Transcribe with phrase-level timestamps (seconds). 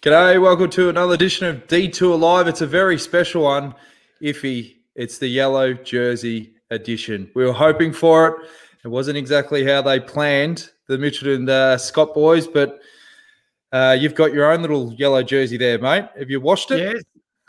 [0.00, 2.46] G'day, welcome to another edition of D2 Live.
[2.46, 3.74] It's a very special one,
[4.22, 4.76] iffy.
[4.94, 7.28] It's the yellow jersey edition.
[7.34, 8.48] We were hoping for it.
[8.84, 12.78] It wasn't exactly how they planned, the Mitchell and uh, Scott boys, but
[13.72, 16.04] uh, you've got your own little yellow jersey there, mate.
[16.16, 16.78] Have you washed it?
[16.78, 17.02] Yes.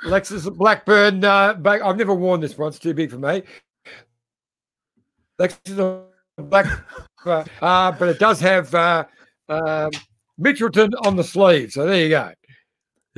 [0.05, 1.23] Lexus Blackburn.
[1.23, 2.69] Uh, I've never worn this one.
[2.69, 3.43] It's too big for me.
[5.39, 6.03] Lexus
[6.35, 6.65] Black,
[7.27, 9.05] uh, uh, but it does have uh,
[9.49, 9.91] um,
[10.41, 11.71] Mitchelton on the sleeve.
[11.73, 12.33] So there you go.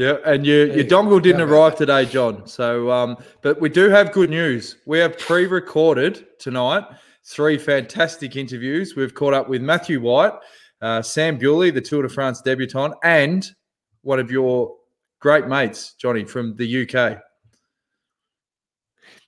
[0.01, 2.47] Yeah, and your your dongle didn't arrive today, John.
[2.47, 4.77] So, um, but we do have good news.
[4.87, 6.85] We have pre-recorded tonight
[7.23, 8.95] three fantastic interviews.
[8.95, 10.33] We've caught up with Matthew White,
[10.81, 13.47] uh, Sam Bewley, the Tour de France debutant, and
[14.01, 14.75] one of your
[15.19, 17.19] great mates, Johnny, from the UK.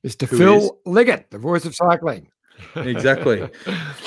[0.04, 0.28] Mr.
[0.28, 0.72] Phil is?
[0.88, 2.30] Liggett, the voice of cycling.
[2.78, 3.48] exactly.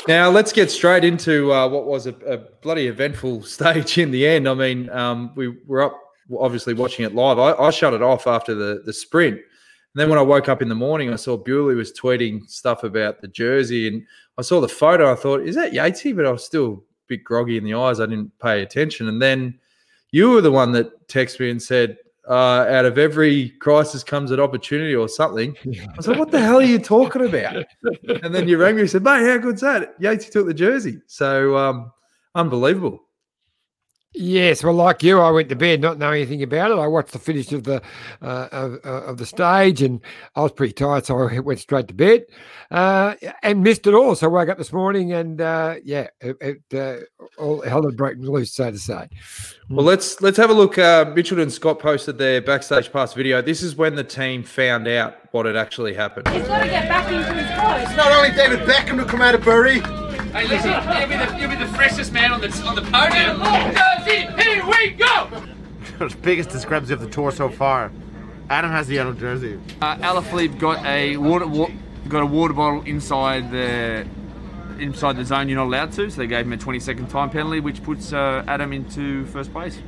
[0.09, 4.27] now let's get straight into uh, what was a, a, bloody eventful stage in the
[4.27, 4.49] end.
[4.49, 6.06] I mean, um, we were up
[6.39, 7.39] obviously watching it live.
[7.39, 9.37] I, I, shut it off after the the sprint.
[9.37, 12.85] And then when I woke up in the morning, I saw Bewley was tweeting stuff
[12.85, 14.07] about the jersey, and
[14.39, 15.11] I saw the photo.
[15.11, 16.15] I thought, is that Yatesy?
[16.15, 16.77] But I was still a
[17.09, 18.01] bit groggy in the eyes.
[18.01, 19.09] I didn't pay attention.
[19.09, 19.59] And then
[20.11, 21.97] you were the one that texted me and said,
[22.29, 25.57] uh, out of every crisis comes an opportunity or something.
[25.67, 27.65] I was like, what the hell are you talking about?
[28.23, 29.99] And then you rang me and said, mate, how good's that?
[30.01, 31.01] Yatesy took the jersey.
[31.07, 31.93] So um,
[32.35, 33.06] unbelievable.
[34.19, 36.79] Yes, well, like you, I went to bed not knowing anything about it.
[36.79, 37.83] I watched the finish of the
[38.23, 40.01] uh, of, uh, of, the stage, and
[40.35, 42.25] I was pretty tired, so I went straight to bed
[42.71, 44.15] uh, and missed it all.
[44.15, 47.05] So I woke up this morning, and uh, yeah, it, it uh,
[47.39, 49.07] all hell had broken loose, so to say.
[49.69, 50.79] Well, let's let's have a look.
[50.79, 53.43] Uh, Mitchelton Scott posted their backstage pass video.
[53.43, 56.27] This is when the team found out what had actually happened.
[56.29, 57.83] He's got to get back into his clothes.
[57.83, 59.83] It's not only David Beckham to come out of Bury.
[60.33, 63.41] Hey, listen, you'll be, the, you'll be the freshest man on the on the podium.
[63.75, 65.31] Jersey, here we go!
[65.99, 67.91] the biggest discrepancy of the tour so far.
[68.49, 69.59] Adam has the yellow jersey.
[69.81, 71.71] Uh, Alaphilippe got a water wa-
[72.09, 74.07] got a water bottle inside the
[74.79, 77.31] inside the zone you're not allowed to, so they gave him a 20 second time
[77.31, 79.79] penalty, which puts uh, Adam into first place.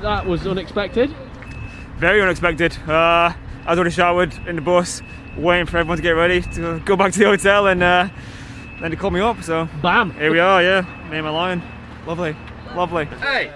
[0.00, 1.14] That was unexpected.
[1.96, 2.76] Very unexpected.
[2.88, 3.32] Uh,
[3.66, 5.02] I was already showered in the bus,
[5.36, 8.08] waiting for everyone to get ready to go back to the hotel, and uh,
[8.80, 10.62] then they called me up, so bam, here we are.
[10.62, 10.80] Yeah,
[11.10, 11.62] me and my lion,
[12.06, 12.34] lovely,
[12.74, 13.04] lovely.
[13.04, 13.52] Hey,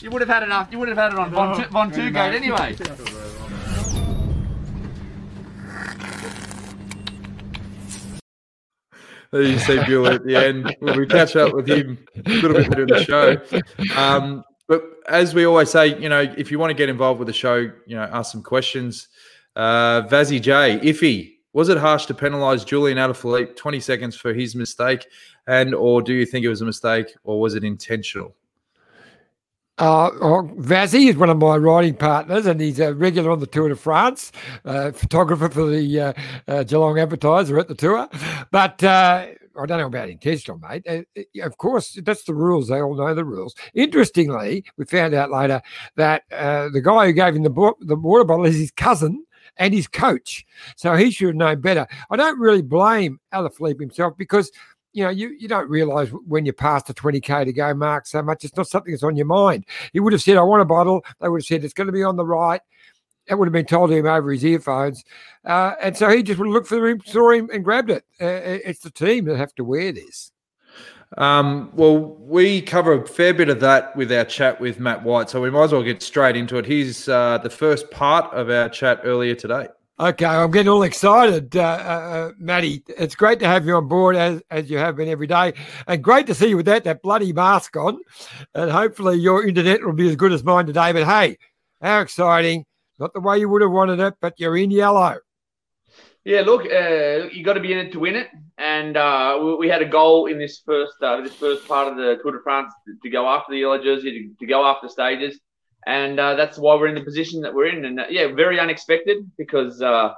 [0.00, 0.68] you would have had enough.
[0.70, 2.76] You would have had it on Von, Ventoux Gate anyway.
[9.32, 10.76] There you see Bill at the end.
[10.80, 13.96] we catch up with him a little bit later in the show.
[13.96, 17.26] Um, but as we always say, you know, if you want to get involved with
[17.26, 19.08] the show, you know, ask some questions.
[19.54, 24.54] Uh, Vazzy J, Iffy, was it harsh to penalise Julian Alaphilippe 20 seconds for his
[24.54, 25.06] mistake?
[25.46, 28.34] And or do you think it was a mistake or was it intentional?
[29.78, 33.46] Uh, oh, Vazzy is one of my riding partners, and he's a regular on the
[33.46, 34.30] Tour de France,
[34.66, 36.12] uh, photographer for the uh,
[36.48, 38.06] uh Geelong Advertiser at the tour.
[38.50, 39.28] But uh,
[39.58, 40.86] I don't know about intentional, mate.
[40.86, 42.68] Uh, of course, that's the rules.
[42.68, 43.54] They all know the rules.
[43.72, 45.62] Interestingly, we found out later
[45.96, 49.24] that the guy who gave him the, bo- the water bottle is his cousin,
[49.56, 50.44] and his coach.
[50.76, 51.86] So he should have known better.
[52.10, 54.50] I don't really blame Alaphilippe himself because
[54.92, 58.22] you know, you, you don't realize when you pass the 20K to go, Mark, so
[58.22, 58.44] much.
[58.44, 59.64] It's not something that's on your mind.
[59.92, 61.04] He would have said, I want a bottle.
[61.20, 62.60] They would have said, it's going to be on the right.
[63.28, 65.04] That would have been told to him over his earphones.
[65.44, 68.04] Uh, and so he just would have looked for him, saw him, and grabbed it.
[68.20, 70.32] Uh, it's the team that have to wear this.
[71.18, 75.28] Um, well, we cover a fair bit of that with our chat with Matt White,
[75.28, 76.66] so we might as well get straight into it.
[76.66, 79.68] Here's uh, the first part of our chat earlier today.
[79.98, 82.82] Okay, I'm getting all excited, uh, uh, uh, Matty.
[82.96, 85.52] It's great to have you on board as, as you have been every day,
[85.86, 87.98] and great to see you with that that bloody mask on.
[88.54, 90.92] And hopefully your internet will be as good as mine today.
[90.92, 91.36] But hey,
[91.82, 92.64] how exciting!
[92.98, 95.18] Not the way you would have wanted it, but you're in yellow.
[96.24, 98.28] Yeah, look, uh, you got to be in it to win it,
[98.58, 102.18] and uh, we had a goal in this first uh, this first part of the
[102.22, 105.40] Tour de France to go after the yellow jersey, to, to go after stages,
[105.86, 107.86] and uh, that's why we're in the position that we're in.
[107.86, 110.12] And uh, yeah, very unexpected because uh,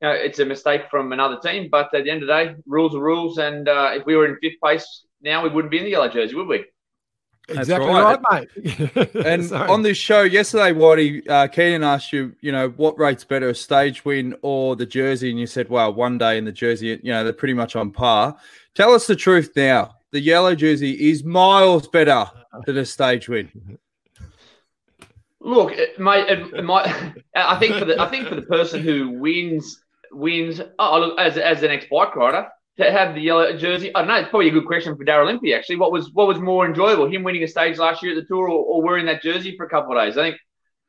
[0.00, 2.54] you know, it's a mistake from another team, but at the end of the day,
[2.64, 5.84] rules are rules, and if we were in fifth place now, we wouldn't be in
[5.84, 6.64] the yellow jersey, would we?
[7.48, 9.14] Exactly right, right mate.
[9.26, 13.48] and on this show yesterday, Whitey, uh, Keenan asked you, you know, what rates better,
[13.48, 15.30] a stage win or the jersey?
[15.30, 17.90] And you said, well, one day in the jersey, you know, they're pretty much on
[17.90, 18.36] par.
[18.74, 19.96] Tell us the truth now.
[20.10, 22.26] The yellow jersey is miles better
[22.66, 23.78] than a stage win.
[25.40, 26.92] Look, mate, it, might,
[27.34, 31.38] I think for the I think for the person who wins wins oh, look, as
[31.38, 32.48] as an ex bike rider,
[32.78, 33.94] to have the yellow jersey?
[33.94, 34.16] I don't know.
[34.16, 35.54] It's probably a good question for Daryl Impey.
[35.54, 38.26] Actually, what was what was more enjoyable, him winning a stage last year at the
[38.26, 40.16] tour, or, or wearing that jersey for a couple of days?
[40.16, 40.40] I think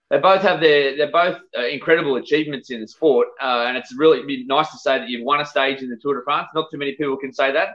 [0.10, 3.96] they both have their they're both uh, incredible achievements in the sport, uh, and it's
[3.98, 6.50] really nice to say that you've won a stage in the Tour de France.
[6.54, 7.70] Not too many people can say that.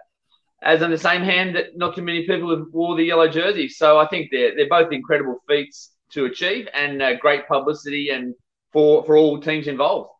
[0.62, 3.68] As on the same hand, that not too many people have wore the yellow jersey.
[3.68, 8.34] So I think they're they're both incredible feats to achieve and uh, great publicity and
[8.72, 10.10] for for all teams involved.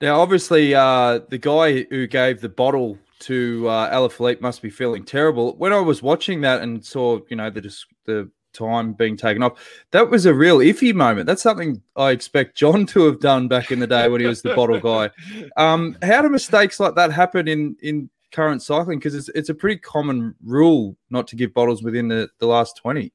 [0.00, 5.04] Now, obviously, uh, the guy who gave the bottle to uh, Alaphilippe must be feeling
[5.04, 5.56] terrible.
[5.56, 9.58] When I was watching that and saw, you know, the the time being taken off.
[9.90, 11.26] That was a real iffy moment.
[11.26, 14.42] That's something I expect John to have done back in the day when he was
[14.42, 15.10] the bottle guy.
[15.56, 18.98] Um, how do mistakes like that happen in in current cycling?
[18.98, 22.76] Because it's it's a pretty common rule not to give bottles within the, the last
[22.76, 23.12] twenty.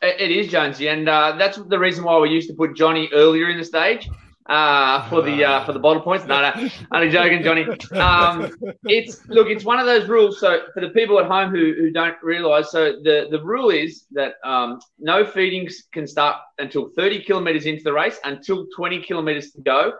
[0.00, 3.50] It is Jonesy, and uh, that's the reason why we used to put Johnny earlier
[3.50, 4.08] in the stage
[4.46, 6.26] uh, for the uh, for the bottle points.
[6.26, 7.64] No, no, only joking, Johnny.
[7.92, 8.52] Um,
[8.84, 10.40] it's look, it's one of those rules.
[10.40, 14.06] So for the people at home who, who don't realise, so the the rule is
[14.12, 19.52] that um, no feedings can start until 30 kilometres into the race, until 20 kilometres
[19.52, 19.92] to go,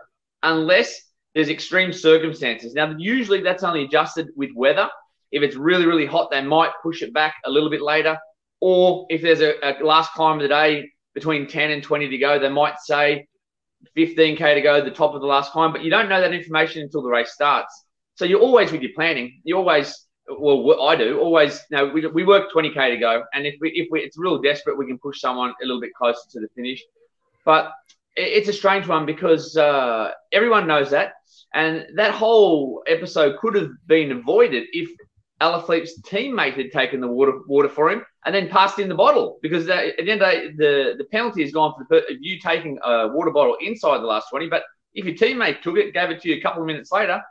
[0.43, 1.01] unless
[1.33, 2.73] there's extreme circumstances.
[2.73, 4.89] Now, usually that's only adjusted with weather.
[5.31, 8.17] If it's really really hot, they might push it back a little bit later.
[8.59, 12.17] Or if there's a, a last climb of the day between 10 and 20 to
[12.17, 13.27] go, they might say
[13.97, 16.81] 15k to go, the top of the last climb, but you don't know that information
[16.81, 17.85] until the race starts.
[18.15, 19.41] So you're always with your planning.
[19.43, 21.61] You always, well, I do always.
[21.69, 24.41] You know, we, we work 20k to go, and if we if we, it's real
[24.41, 26.81] desperate, we can push someone a little bit closer to the finish.
[27.45, 27.71] But
[28.15, 31.13] it, it's a strange one because uh, everyone knows that,
[31.53, 34.89] and that whole episode could have been avoided if
[35.43, 39.39] Alaphilippe's teammate had taken the water water for him and then passed in the bottle
[39.41, 42.39] because at the end of the day, the, the penalty is gone for the, you
[42.39, 44.47] taking a water bottle inside the last 20.
[44.47, 44.63] But
[44.93, 47.21] if your teammate took it, gave it to you a couple of minutes later,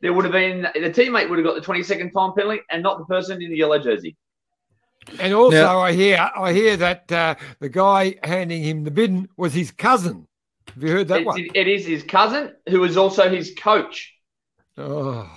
[0.00, 2.82] there would have been the teammate would have got the 20 second time penalty and
[2.82, 4.16] not the person in the yellow jersey.
[5.18, 9.28] And also, now, I hear I hear that uh, the guy handing him the bin
[9.36, 10.26] was his cousin.
[10.74, 11.46] Have you heard that one?
[11.54, 14.14] it is his cousin who is also his coach.
[14.78, 15.28] Oh.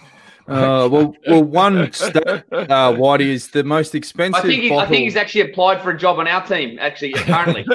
[0.48, 4.44] Uh, well, well, one stat, uh, Whitey is the most expensive.
[4.44, 6.78] I think, he, I think he's actually applied for a job on our team.
[6.80, 7.66] Actually, currently.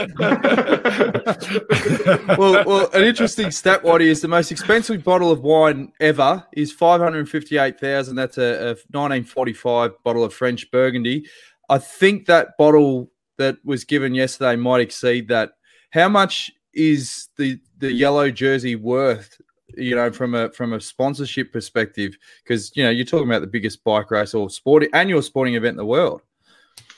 [2.37, 6.71] well, well, an interesting stat, Whitey, is the most expensive bottle of wine ever is
[6.71, 8.17] five hundred fifty-eight thousand.
[8.17, 11.27] That's a, a nineteen forty-five bottle of French Burgundy.
[11.71, 15.53] I think that bottle that was given yesterday might exceed that.
[15.91, 19.41] How much is the the yellow jersey worth
[19.79, 23.47] you know, from a from a sponsorship perspective, because you know you're talking about the
[23.47, 26.23] biggest bike race or sporting annual sporting event in the world.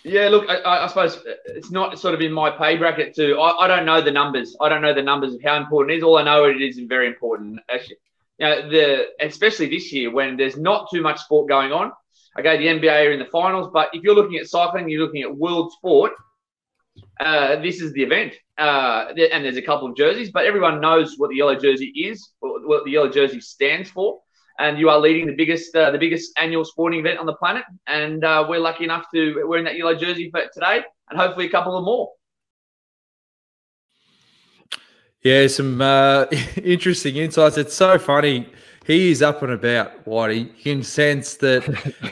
[0.03, 3.39] Yeah, look, I, I, suppose uh, it's not sort of in my pay bracket too.
[3.39, 4.57] I, I, don't know the numbers.
[4.59, 6.03] I don't know the numbers of how important it is.
[6.03, 7.61] All I know it is very important.
[7.71, 7.97] Actually,
[8.41, 11.93] know, the especially this year when there's not too much sport going on.
[12.39, 15.23] Okay, the NBA are in the finals, but if you're looking at cycling, you're looking
[15.23, 16.13] at world sport.
[17.21, 21.17] Uh, this is the event, uh, and there's a couple of jerseys, but everyone knows
[21.19, 24.21] what the yellow jersey is, what the yellow jersey stands for,
[24.59, 27.65] and you are leading the biggest, uh, the biggest annual sporting event on the planet,
[27.87, 31.51] and uh, we're lucky enough to wearing that yellow jersey for today, and hopefully a
[31.51, 32.11] couple of more.
[35.23, 36.25] Yeah, some uh,
[36.65, 37.59] interesting insights.
[37.59, 38.49] It's so funny
[38.87, 40.49] he is up and about, Whitey.
[40.57, 41.63] You can sense that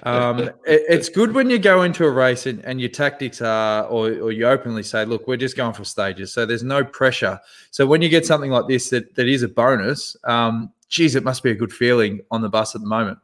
[0.05, 3.85] um, it, it's good when you go into a race and, and your tactics are,
[3.85, 6.33] or, or, you openly say, look, we're just going for stages.
[6.33, 7.41] So there's no pressure.
[7.71, 11.25] So when you get something like this that, that is a bonus, um, geez, it
[11.25, 13.19] must be a good feeling on the bus at the moment.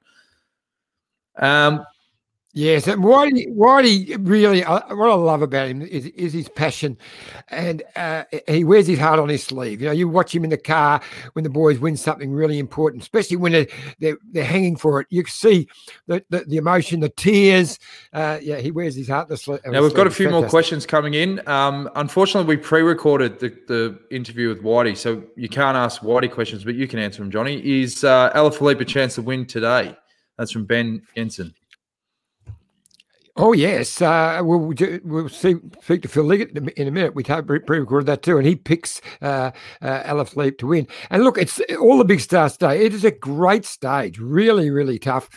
[1.36, 1.84] Um,
[2.56, 6.96] Yes, and Whitey, Whitey really, uh, what I love about him is, is his passion,
[7.48, 9.80] and uh, he wears his heart on his sleeve.
[9.80, 11.00] You know, you watch him in the car
[11.32, 13.66] when the boys win something really important, especially when they're
[13.98, 15.08] they're, they're hanging for it.
[15.10, 15.66] You can see
[16.06, 17.80] the, the, the emotion, the tears.
[18.12, 19.58] Uh, yeah, he wears his heart on the sleeve.
[19.66, 21.46] Now we've got a few more questions coming in.
[21.48, 26.62] Um, unfortunately, we pre-recorded the, the interview with Whitey, so you can't ask Whitey questions,
[26.62, 27.32] but you can answer them.
[27.32, 29.96] Johnny, is uh, Alaphilippe a chance to win today?
[30.38, 31.52] That's from Ben Jensen.
[33.36, 34.72] Oh yes, uh, we'll
[35.02, 37.16] we'll see, speak to Phil Liggett in a minute.
[37.16, 39.50] We pre-recorded that too, and he picks uh,
[39.82, 40.86] uh, to win.
[41.10, 42.84] And look, it's all the big stars today.
[42.84, 45.28] It is a great stage, really, really tough.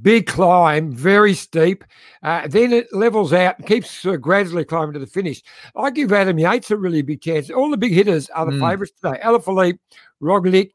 [0.00, 1.84] Big climb, very steep.
[2.22, 5.42] Uh, then it levels out, and keeps sort of gradually climbing to the finish.
[5.74, 7.50] I give Adam Yates a really big chance.
[7.50, 8.60] All the big hitters are the mm.
[8.60, 9.18] favourites today.
[9.24, 9.78] Alaphilippe,
[10.22, 10.70] Roglic,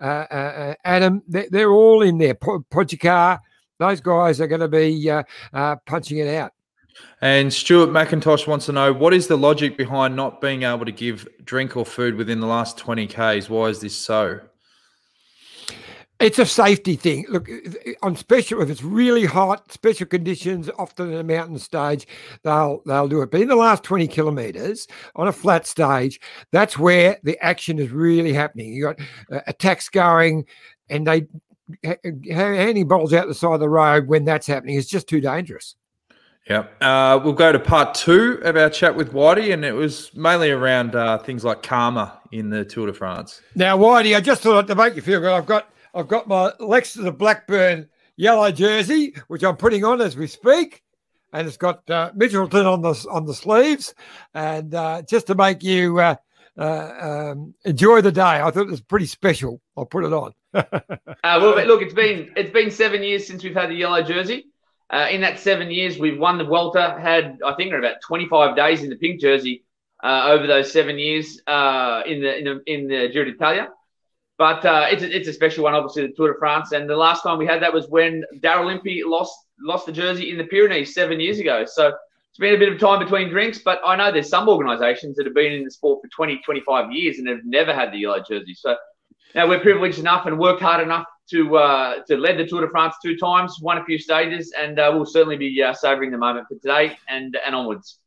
[0.00, 2.34] uh, uh, uh, Adam, they're, they're, all in there.
[2.34, 3.40] Pogacar,
[3.78, 6.52] those guys are going to be uh, uh, punching it out.
[7.20, 10.92] And Stuart McIntosh wants to know what is the logic behind not being able to
[10.92, 13.50] give drink or food within the last 20 Ks?
[13.50, 14.40] Why is this so?
[16.18, 17.26] It's a safety thing.
[17.28, 17.46] Look,
[18.02, 22.06] on special, if it's really hot, special conditions, often in a mountain stage,
[22.42, 23.30] they'll they'll do it.
[23.30, 26.18] But in the last twenty kilometres on a flat stage,
[26.52, 28.72] that's where the action is really happening.
[28.72, 30.46] You got uh, attacks going,
[30.88, 31.26] and they
[31.82, 35.76] handing balls out the side of the road when that's happening is just too dangerous.
[36.48, 36.66] Yeah.
[36.80, 40.50] Uh, we'll go to part two of our chat with Whitey, and it was mainly
[40.50, 43.42] around uh, things like karma in the Tour de France.
[43.56, 46.52] Now, Whitey, I just thought to make you feel good, I've got I've got my
[46.60, 50.84] Lexus of Blackburn yellow jersey, which I'm putting on as we speak,
[51.32, 53.94] and it's got uh, Mitchelton on the on the sleeves,
[54.32, 55.98] and uh, just to make you
[56.58, 59.60] uh, uh um, enjoy the day, I thought it was pretty special.
[59.76, 60.32] I'll put it on.
[61.24, 64.46] Uh, well, look, it's been it's been seven years since we've had the yellow jersey.
[64.88, 66.96] Uh, in that seven years, we've won the Vuelta.
[67.00, 69.64] Had I think about 25 days in the pink jersey
[70.04, 73.68] over those seven years in the in the in the Giro d'Italia.
[74.38, 76.72] But uh, it's, a, it's a special one, obviously, the Tour de France.
[76.72, 80.30] And the last time we had that was when Daryl Impey lost lost the jersey
[80.30, 81.64] in the Pyrenees seven years ago.
[81.64, 81.94] So
[82.36, 85.24] it's been a bit of time between drinks, but I know there's some organisations that
[85.24, 88.22] have been in the sport for 20, 25 years and have never had the yellow
[88.28, 88.52] jersey.
[88.52, 88.76] So
[89.34, 92.68] now we're privileged enough and worked hard enough to uh, to lead the Tour de
[92.68, 96.18] France two times, won a few stages, and uh, we'll certainly be uh, savouring the
[96.18, 98.00] moment for today and and onwards.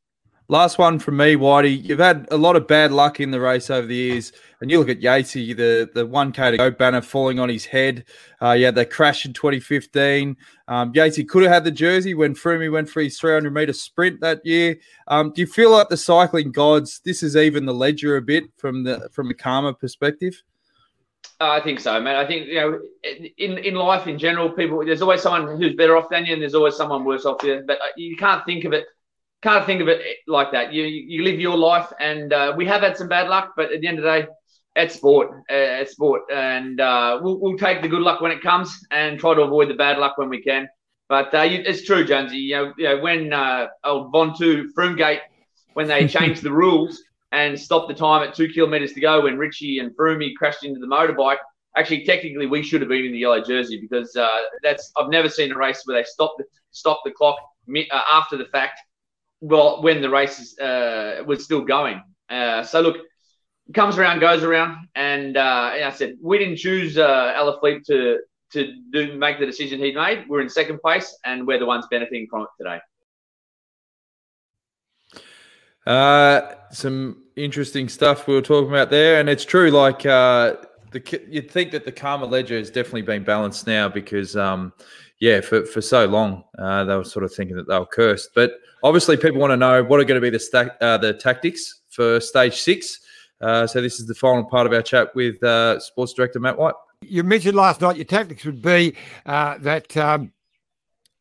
[0.52, 1.84] Last one from me, Whitey.
[1.84, 4.80] You've had a lot of bad luck in the race over the years, and you
[4.80, 8.04] look at Yatesy, the the one k to go banner falling on his head.
[8.42, 10.36] Uh, yeah, they crashed in 2015.
[10.68, 14.22] Um, Yatesy could have had the jersey when Froome went for his 300 meter sprint
[14.22, 14.80] that year.
[15.08, 17.00] Um, do you feel like the cycling gods?
[17.06, 20.42] This is even the ledger a bit from the from a karma perspective.
[21.40, 22.16] Uh, I think so, man.
[22.16, 22.80] I think you know,
[23.38, 26.42] in in life in general, people there's always someone who's better off than you, and
[26.42, 27.64] there's always someone worse off you.
[27.68, 28.88] But uh, you can't think of it
[29.42, 30.74] can't think of it like that.
[30.74, 33.82] You you live your life, and uh, we have had some bad luck, but at
[33.82, 34.28] the end of the day,
[34.76, 35.30] it's sport.
[35.50, 39.20] Uh, it's sport, and uh, we'll, we'll take the good luck when it comes, and
[39.20, 40.68] try to avoid the bad luck when we can.
[41.08, 42.38] But uh, it's true, Jonesy.
[42.38, 45.22] You know, you know when uh, old Ventoux Froomegate,
[45.74, 49.38] when they changed the rules and stopped the time at two kilometres to go, when
[49.38, 51.38] Richie and Froomey crashed into the motorbike.
[51.78, 54.28] Actually, technically, we should have been in the yellow jersey because uh,
[54.64, 57.38] that's I've never seen a race where they stop the stop the clock
[57.70, 58.82] uh, after the fact
[59.42, 62.02] well, when the race uh, was still going.
[62.30, 62.98] Uh, so look,
[63.74, 68.20] comes around, goes around, and uh, I said we didn't choose uh, Alaphilippe to
[68.52, 70.26] to do make the decision he made.
[70.28, 72.80] We're in second place, and we're the ones benefiting from it today.
[75.86, 79.72] Uh, some interesting stuff we were talking about there, and it's true.
[79.72, 80.56] Like uh,
[80.92, 84.74] the you'd think that the karma ledger has definitely been balanced now because um,
[85.20, 88.30] yeah, for, for so long, uh, they were sort of thinking that they were cursed.
[88.34, 91.14] But obviously, people want to know what are going to be the sta- uh, the
[91.14, 93.00] tactics for stage six.
[93.42, 96.58] Uh, so this is the final part of our chat with uh, Sports Director Matt
[96.58, 96.76] White.
[97.02, 98.96] You mentioned last night your tactics would be
[99.26, 100.34] uh, that um,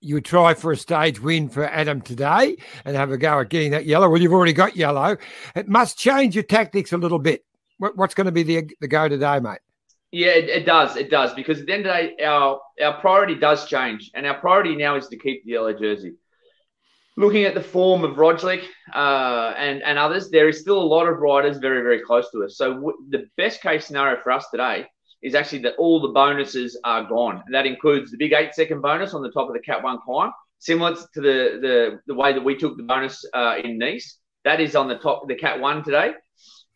[0.01, 3.49] you would try for a stage win for Adam today and have a go at
[3.51, 4.09] getting that yellow.
[4.09, 5.17] Well, you've already got yellow.
[5.55, 7.45] It must change your tactics a little bit.
[7.79, 9.61] What's going to be the the go today, mate?
[10.11, 10.97] Yeah, it, it, does.
[10.97, 14.27] It does because at the end of the day, our our priority does change, and
[14.27, 16.15] our priority now is to keep the yellow jersey.
[17.17, 18.63] Looking at the form of Roglic
[18.95, 22.45] uh, and and others, there is still a lot of riders very very close to
[22.45, 22.57] us.
[22.57, 24.87] So w- the best case scenario for us today
[25.23, 28.81] is actually that all the bonuses are gone, and that includes the big eight second
[28.81, 32.33] bonus on the top of the Cat One climb, similar to the the the way
[32.33, 34.19] that we took the bonus uh, in Nice.
[34.45, 36.13] That is on the top the Cat One today.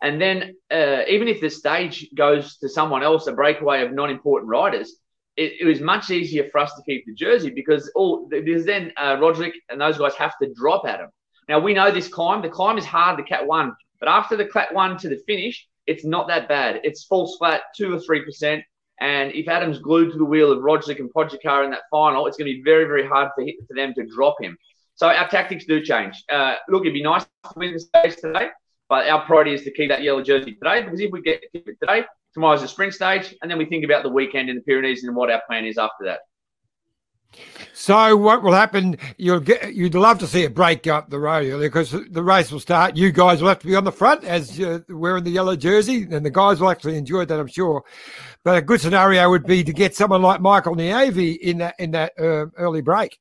[0.03, 4.51] And then uh, even if the stage goes to someone else, a breakaway of non-important
[4.51, 4.97] riders,
[5.37, 8.93] it, it, was much easier for us to keep the jersey because all because then
[8.99, 11.09] uh, Roglic and those guys have to drop at him.
[11.49, 12.43] Now we know this climb.
[12.43, 15.67] The climb is hard, the cat one, but after the cat one to the finish,
[15.87, 16.81] it's not that bad.
[16.83, 18.65] It's falls flat two or three percent.
[19.01, 22.37] And if Adam's glued to the wheel of Roglic and Pogacar in that final, it's
[22.37, 24.57] going to be very, very hard for, for them to drop him.
[24.97, 26.23] So our tactics do change.
[26.31, 28.51] Uh, look, it'd be nice to win the stage today.
[28.93, 31.67] But our priority is to keep that yellow jersey today because if we get keep
[31.67, 34.61] it today, tomorrow's the sprint stage, and then we think about the weekend in the
[34.61, 36.21] Pyrenees and what our plan is after that.
[37.73, 38.99] So what will happen?
[39.17, 39.73] You'll get.
[39.73, 42.95] You'd love to see a break up the road because the race will start.
[42.95, 46.07] You guys will have to be on the front as uh, wearing the yellow jersey,
[46.11, 47.83] and the guys will actually enjoy that, I'm sure.
[48.45, 51.93] But a good scenario would be to get someone like Mikel Nieve in that in
[51.93, 53.19] that uh, early break.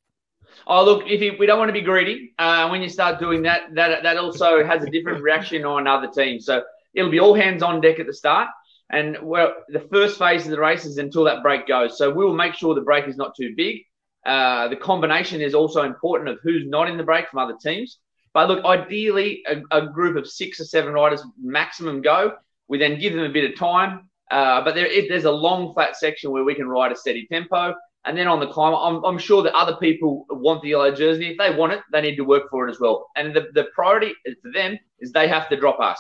[0.74, 3.42] Oh, look, if you, we don't want to be greedy, uh, when you start doing
[3.42, 6.46] that, that that also has a different reaction on other teams.
[6.46, 6.64] So
[6.94, 8.48] it'll be all hands on deck at the start.
[8.90, 11.98] And well, the first phase of the race is until that break goes.
[11.98, 13.82] So we will make sure the break is not too big.
[14.26, 17.98] Uh, the combination is also important of who's not in the break from other teams.
[18.34, 22.36] But look, ideally, a, a, group of six or seven riders maximum go.
[22.70, 25.74] We then give them a bit of time Uh, but there, if there's a long
[25.74, 27.76] flat section where we can ride a steady tempo.
[28.06, 31.30] And then on the climb, I'm, I'm sure that other people want the yellow jersey.
[31.30, 33.10] If they want it, they need to work for it as well.
[33.16, 36.00] And the, the priority for them is they have to drop us.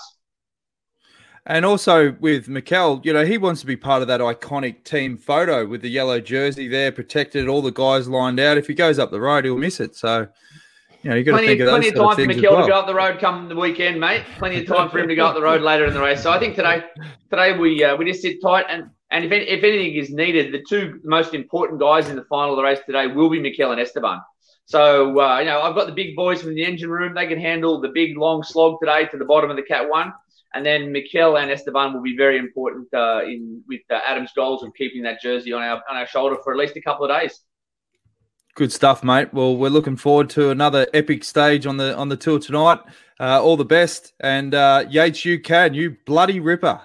[1.45, 5.17] And also with Mikel, you know, he wants to be part of that iconic team
[5.17, 8.57] photo with the yellow jersey there, protected, all the guys lined out.
[8.57, 9.95] If he goes up the road, he'll miss it.
[9.95, 10.27] So,
[11.01, 12.65] you know, you got to Plenty, think of plenty of time for Mikel well.
[12.65, 14.23] to go up the road come the weekend, mate.
[14.37, 16.21] Plenty of time for him to go up the road later in the race.
[16.21, 16.83] So I think today,
[17.31, 20.63] today we uh, we just sit tight and and if, if anything is needed, the
[20.67, 23.79] two most important guys in the final of the race today will be Mikel and
[23.79, 24.21] Esteban.
[24.65, 27.13] So uh, you know, I've got the big boys from the engine room.
[27.13, 30.13] They can handle the big long slog today to the bottom of the Cat One,
[30.53, 34.63] and then Mikel and Esteban will be very important uh, in with uh, Adam's goals
[34.63, 37.21] of keeping that jersey on our on our shoulder for at least a couple of
[37.21, 37.41] days.
[38.53, 39.33] Good stuff, mate.
[39.33, 42.79] Well, we're looking forward to another epic stage on the on the tour tonight.
[43.19, 46.81] Uh, all the best, and uh, Yates, you can, you bloody ripper.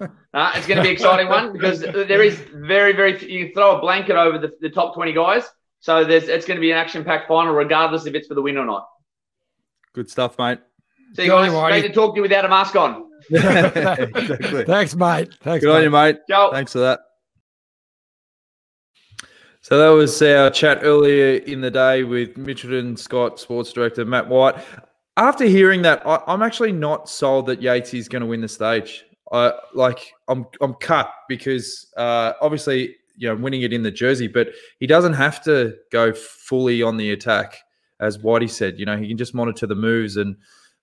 [0.00, 3.30] Uh, it's going to be an exciting one because there is very, very.
[3.30, 5.44] You throw a blanket over the, the top twenty guys,
[5.80, 8.56] so there's it's going to be an action-packed final, regardless if it's for the win
[8.56, 8.88] or not.
[9.94, 10.58] Good stuff, mate.
[11.14, 11.70] See you Go guys.
[11.70, 13.08] Great to talk to you without a mask on.
[13.30, 14.64] exactly.
[14.64, 15.32] Thanks, mate.
[15.40, 15.84] Thanks, Good on mate.
[15.84, 16.18] you, mate.
[16.28, 16.50] Ciao.
[16.50, 17.00] Thanks for that.
[19.60, 24.28] So that was our chat earlier in the day with Mitchelton Scott Sports Director Matt
[24.28, 24.56] White.
[25.16, 28.48] After hearing that, I, I'm actually not sold that Yates is going to win the
[28.48, 29.04] stage.
[29.34, 34.28] I like I'm I'm cut because uh, obviously you know winning it in the jersey,
[34.28, 34.48] but
[34.78, 37.58] he doesn't have to go fully on the attack,
[38.00, 38.78] as Whitey said.
[38.78, 40.36] You know he can just monitor the moves, and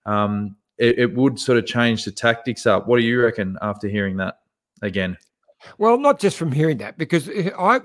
[0.04, 2.86] um, it, it would sort of change the tactics up.
[2.86, 4.40] What do you reckon after hearing that
[4.82, 5.16] again?
[5.78, 7.28] Well, not just from hearing that, because
[7.58, 7.80] I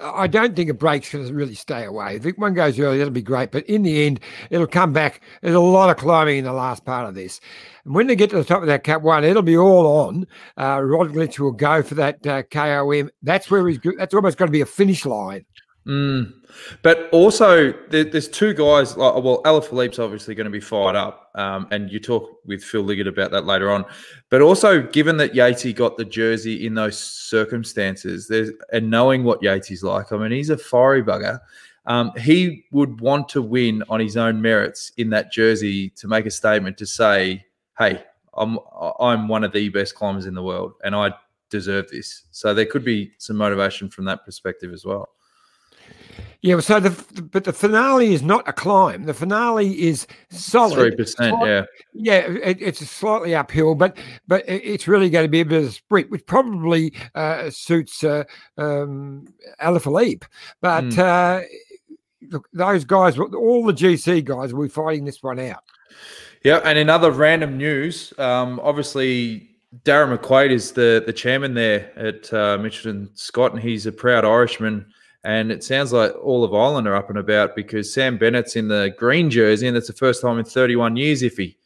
[0.00, 2.20] I don't think a break's going to really stay away.
[2.22, 3.50] If one goes early, that'll be great.
[3.50, 4.20] But in the end,
[4.50, 5.20] it'll come back.
[5.42, 7.40] There's a lot of climbing in the last part of this.
[7.84, 10.26] And when they get to the top of that Cat One, it'll be all on.
[10.56, 13.10] Uh, Roglic will go for that uh, KOM.
[13.22, 13.78] That's where he's.
[13.96, 15.44] That's almost going to be a finish line.
[15.88, 16.34] Mm.
[16.82, 18.94] But also, there, there's two guys.
[18.96, 22.82] Like, well, Alaphilippe's obviously going to be fired up, um, and you talk with Phil
[22.82, 23.86] Liggett about that later on.
[24.28, 29.40] But also, given that Yatesy got the jersey in those circumstances, there's and knowing what
[29.40, 31.40] Yatesy's like, I mean, he's a fiery bugger.
[31.86, 36.26] Um, he would want to win on his own merits in that jersey to make
[36.26, 37.46] a statement to say,
[37.78, 38.58] "Hey, I'm
[39.00, 41.14] I'm one of the best climbers in the world, and I
[41.48, 45.08] deserve this." So there could be some motivation from that perspective as well.
[46.40, 46.60] Yeah.
[46.60, 49.04] So the but the finale is not a climb.
[49.04, 50.74] The finale is solid.
[50.74, 51.64] Three percent, yeah.
[51.94, 53.96] Yeah, it, it's slightly uphill, but
[54.28, 58.04] but it's really going to be a bit of a sprint, which probably uh, suits
[58.04, 58.24] uh,
[58.56, 59.26] um,
[59.60, 60.24] Alaphilippe.
[60.60, 60.98] But Mm.
[60.98, 61.42] uh,
[62.30, 65.64] look, those guys, all the GC guys, will be fighting this one out.
[66.44, 71.90] Yeah, and in other random news, um, obviously Darren McQuaid is the the chairman there
[71.98, 74.86] at uh, Mitchelton Scott, and he's a proud Irishman.
[75.28, 78.68] And it sounds like all of Ireland are up and about because Sam Bennett's in
[78.68, 81.58] the green jersey, and it's the first time in 31 years, if he.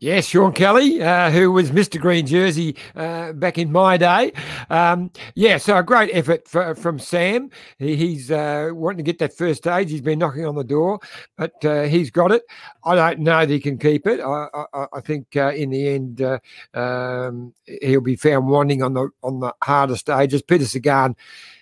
[0.00, 2.00] Yes, Sean Kelly, uh, who was Mr.
[2.00, 4.32] Green Jersey uh, back in my day.
[4.68, 7.50] Um, yeah, so a great effort for, from Sam.
[7.78, 9.90] He, he's uh, wanting to get that first stage.
[9.90, 10.98] He's been knocking on the door,
[11.36, 12.42] but uh, he's got it.
[12.84, 14.18] I don't know that he can keep it.
[14.18, 16.40] I, I, I think uh, in the end uh,
[16.74, 20.42] um, he'll be found wanting on the on the harder stages.
[20.42, 21.14] Peter Sagan,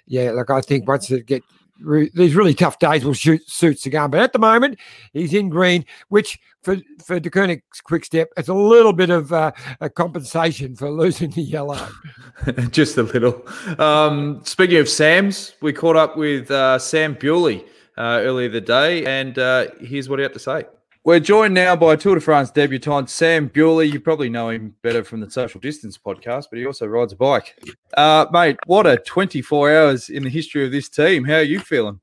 [0.06, 1.42] yeah, like I think once it get
[1.80, 4.78] re- these really tough days will shoot, suit Sagan, but at the moment
[5.12, 9.52] he's in green, which for for Deceuninck's quick step, it's a little bit of uh,
[9.80, 11.88] a compensation for losing the yellow.
[12.70, 13.42] Just a little.
[13.78, 17.64] Um, speaking of Sam's, we caught up with uh, Sam Bewley
[17.96, 20.64] uh, earlier the day, and uh, here's what he had to say.
[21.06, 23.84] We're joined now by Tour de France debutant Sam Bewley.
[23.84, 27.16] You probably know him better from the Social Distance podcast, but he also rides a
[27.16, 27.62] bike.
[27.94, 31.22] Uh, mate, what a 24 hours in the history of this team.
[31.22, 32.00] How are you feeling?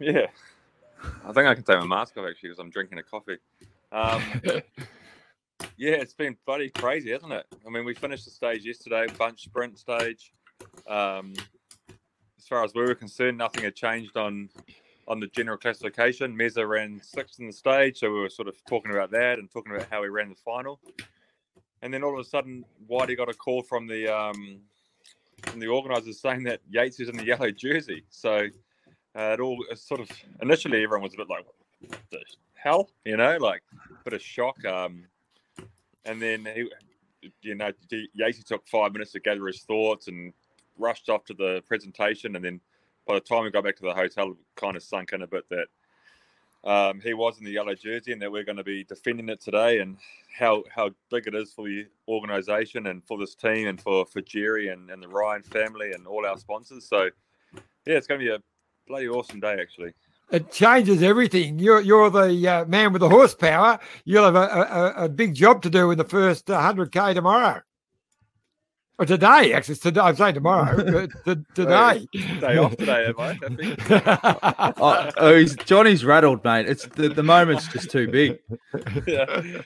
[0.00, 0.26] Yeah.
[1.24, 3.38] I think I can take my mask off actually because I'm drinking a coffee.
[3.92, 4.20] Um,
[5.76, 7.46] yeah, it's been bloody crazy, hasn't it?
[7.64, 10.32] I mean, we finished the stage yesterday, bunch sprint stage.
[10.88, 11.34] Um,
[12.36, 14.48] as far as we were concerned, nothing had changed on
[15.06, 16.36] on the general classification.
[16.36, 19.50] Meza ran sixth in the stage, so we were sort of talking about that and
[19.50, 20.80] talking about how he ran the final.
[21.82, 24.60] And then all of a sudden, Whitey got a call from the um,
[25.42, 28.04] from the organisers saying that Yates is in the yellow jersey.
[28.08, 28.48] So
[29.16, 30.08] uh, it all it sort of
[30.40, 31.44] initially everyone was a bit like,
[32.10, 32.20] the
[32.54, 34.64] hell, you know, like a bit of shock.
[34.64, 35.04] Um,
[36.06, 36.70] and then he,
[37.42, 37.70] you know,
[38.14, 40.32] Yates took five minutes to gather his thoughts and
[40.78, 42.36] rushed off to the presentation.
[42.36, 42.60] And then
[43.06, 45.26] by the time we got back to the hotel, it kind of sunk in a
[45.26, 45.66] bit that
[46.64, 49.40] um, he was in the yellow jersey and that we're going to be defending it
[49.40, 49.98] today and
[50.36, 54.22] how how big it is for the organisation and for this team and for, for
[54.22, 56.86] Gerry and, and the Ryan family and all our sponsors.
[56.88, 57.10] So,
[57.86, 58.38] yeah, it's going to be a
[58.86, 59.92] bloody awesome day, actually.
[60.30, 61.58] It changes everything.
[61.58, 63.78] You're you're the uh, man with the horsepower.
[64.06, 67.60] You'll have a, a, a big job to do in the first 100k tomorrow.
[68.96, 70.00] Or today, actually, it's today.
[70.00, 71.08] I'm saying tomorrow.
[71.26, 72.06] uh, today.
[72.12, 73.30] Day off today, am I?
[73.30, 73.90] I think.
[74.80, 76.68] oh, oh, he's, Johnny's rattled, mate.
[76.68, 78.38] It's the, the moment's just too big.
[79.04, 79.62] yeah.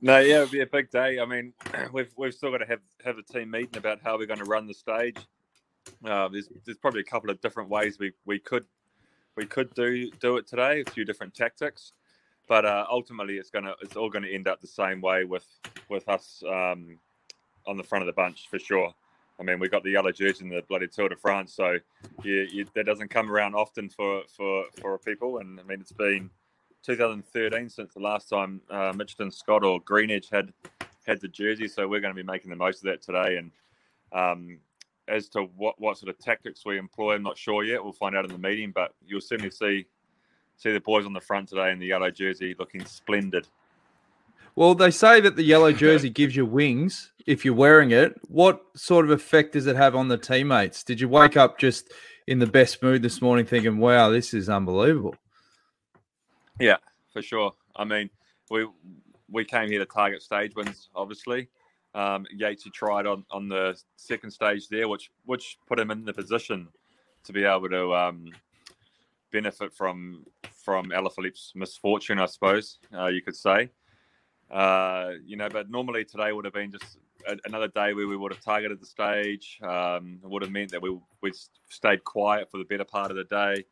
[0.00, 1.20] No, yeah, it'll be a big day.
[1.20, 1.52] I mean,
[1.92, 4.46] we've we've still got to have have a team meeting about how we're going to
[4.46, 5.18] run the stage.
[6.02, 8.64] Uh, there's there's probably a couple of different ways we, we could
[9.36, 10.82] we could do do it today.
[10.86, 11.92] A few different tactics,
[12.48, 15.46] but uh, ultimately it's gonna it's all going to end up the same way with
[15.90, 16.98] with us um,
[17.66, 18.94] on the front of the bunch for sure.
[19.38, 21.78] I mean, we got the yellow jersey in the bloody Tour de France, so
[22.22, 25.38] you, you, that doesn't come around often for for for people.
[25.38, 26.30] And I mean, it's been
[26.84, 30.52] 2013 since the last time uh, Mitchelton Scott or Greenedge had
[31.04, 33.38] had the jersey, so we're going to be making the most of that today.
[33.38, 33.50] And
[34.12, 34.58] um,
[35.08, 37.82] as to what, what sort of tactics we employ, I'm not sure yet.
[37.82, 39.86] We'll find out in the meeting, but you'll certainly see
[40.56, 43.48] see the boys on the front today in the yellow jersey looking splendid.
[44.56, 48.14] Well, they say that the yellow jersey gives you wings if you're wearing it.
[48.28, 50.84] What sort of effect does it have on the teammates?
[50.84, 51.92] Did you wake up just
[52.26, 55.16] in the best mood this morning thinking, wow, this is unbelievable?
[56.60, 56.76] Yeah,
[57.12, 57.52] for sure.
[57.76, 58.10] I mean,
[58.50, 58.66] we
[59.30, 61.48] we came here to target stage wins, obviously.
[61.94, 66.12] Um, Yates tried on, on the second stage there, which which put him in the
[66.12, 66.68] position
[67.24, 68.26] to be able to um,
[69.32, 70.24] benefit from
[70.64, 73.70] from Alaphilippe's misfortune, I suppose uh, you could say.
[74.54, 78.16] Uh, you know, but normally today would have been just a, another day where we
[78.16, 79.58] would have targeted the stage.
[79.64, 81.32] Um, it would have meant that we we
[81.68, 83.64] stayed quiet for the better part of the day,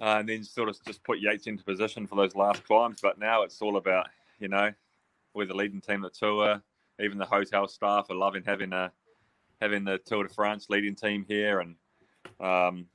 [0.00, 2.98] uh, and then sort of just put Yates into position for those last climbs.
[3.00, 4.08] But now it's all about
[4.40, 4.72] you know
[5.34, 6.60] we're the leading team at the tour.
[7.00, 8.90] Even the hotel staff are loving having a
[9.60, 11.76] having the Tour de France leading team here, and
[12.40, 12.86] um,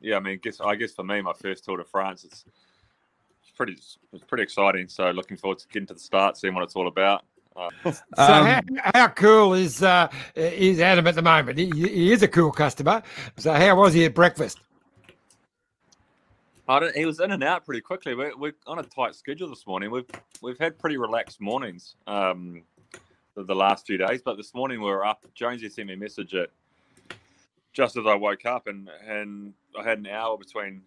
[0.00, 2.44] yeah, I mean, guess I guess for me, my first Tour de France, it's
[3.50, 4.88] pretty it's pretty exciting.
[4.88, 7.24] So looking forward to getting to the start, seeing what it's all about.
[7.56, 8.60] Uh, So how,
[8.94, 11.58] how cool is uh, is Adam at the moment?
[11.58, 13.02] He, he is a cool customer.
[13.36, 14.60] So how was he at breakfast?
[16.68, 18.14] I don't, he was in and out pretty quickly.
[18.14, 19.90] We're, we're on a tight schedule this morning.
[19.90, 20.06] We've
[20.40, 22.62] we've had pretty relaxed mornings um,
[23.34, 25.26] the, the last few days, but this morning we were up.
[25.34, 26.50] Jonesy sent me a message at
[27.72, 30.82] just as I woke up, and and I had an hour between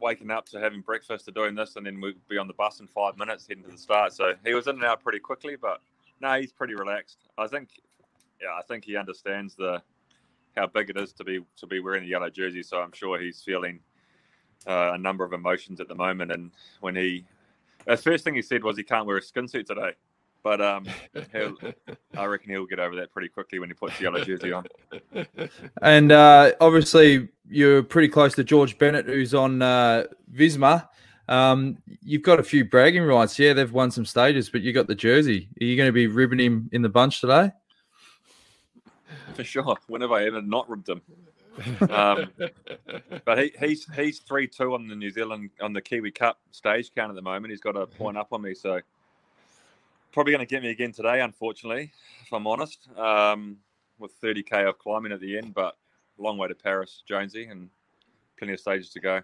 [0.00, 2.80] waking up to having breakfast to doing this, and then we'd be on the bus
[2.80, 4.12] in five minutes heading to the start.
[4.12, 5.80] So he was in and out pretty quickly, but
[6.20, 7.18] no, he's pretty relaxed.
[7.38, 7.68] I think,
[8.40, 9.82] yeah, I think he understands the
[10.56, 12.62] how big it is to be to be wearing the yellow jersey.
[12.62, 13.80] So I'm sure he's feeling
[14.66, 16.32] uh, a number of emotions at the moment.
[16.32, 17.24] And when he,
[17.86, 19.92] the first thing he said was he can't wear a skin suit today.
[20.44, 20.86] But um,
[21.32, 21.56] he'll,
[22.16, 24.66] I reckon he'll get over that pretty quickly when he puts the yellow jersey on.
[25.80, 30.86] And uh, obviously, you're pretty close to George Bennett, who's on uh, Visma.
[31.28, 33.38] Um, you've got a few bragging rights.
[33.38, 35.48] Yeah, they've won some stages, but you got the jersey.
[35.60, 37.50] Are you going to be ribbing him in the bunch today?
[39.32, 39.76] For sure.
[39.88, 41.00] When have I ever not ribbed him?
[41.88, 42.32] Um,
[43.24, 46.90] but he, he's he's three two on the New Zealand on the Kiwi Cup stage
[46.94, 47.52] count at the moment.
[47.52, 48.80] He's got a point up on me, so
[50.14, 51.20] probably going to get me again today.
[51.20, 51.92] Unfortunately,
[52.24, 53.58] if I'm honest, um,
[53.98, 55.76] with 30k of climbing at the end, but
[56.16, 57.68] long way to Paris, Jonesy, and
[58.38, 59.20] plenty of stages to go.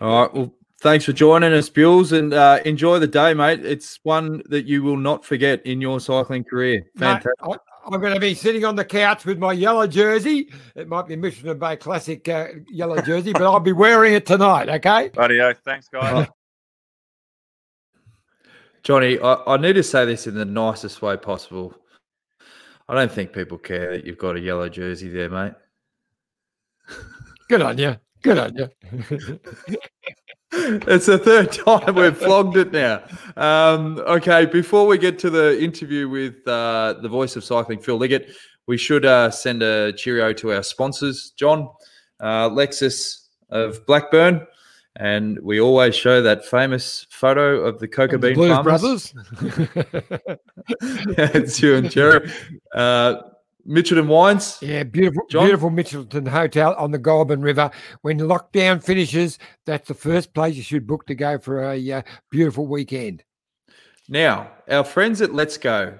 [0.00, 0.34] All right.
[0.34, 3.64] Well, thanks for joining us, Bulls, and uh, enjoy the day, mate.
[3.64, 6.80] It's one that you will not forget in your cycling career.
[6.96, 7.32] Mate, Fantastic.
[7.42, 7.56] I,
[7.90, 10.50] I'm going to be sitting on the couch with my yellow jersey.
[10.74, 14.68] It might be Mission Bay Classic uh, yellow jersey, but I'll be wearing it tonight.
[14.68, 15.10] Okay.
[15.16, 16.26] Radio, thanks, guys.
[18.88, 21.74] Johnny, I, I need to say this in the nicest way possible.
[22.88, 25.52] I don't think people care that you've got a yellow jersey there, mate.
[27.50, 27.96] Good on you.
[28.22, 28.68] Good on you.
[30.52, 33.02] it's the third time we've flogged it now.
[33.36, 37.98] Um, okay, before we get to the interview with uh, the voice of cycling, Phil
[37.98, 38.30] Liggett,
[38.68, 41.68] we should uh, send a cheerio to our sponsors, John,
[42.20, 44.46] uh, Lexus of Blackburn,
[44.98, 49.12] and we always show that famous photo of the coca bean Blues farmers.
[49.12, 50.38] Brothers.
[50.82, 52.28] it's you and Gerry.
[52.74, 53.22] Uh,
[53.66, 54.58] Mitchelton Wines.
[54.60, 55.44] Yeah, beautiful, John?
[55.44, 57.70] beautiful Mitchelton Hotel on the Goulburn River.
[58.02, 62.02] When lockdown finishes, that's the first place you should book to go for a uh,
[62.30, 63.22] beautiful weekend.
[64.08, 65.96] Now, our friends at Let's Go,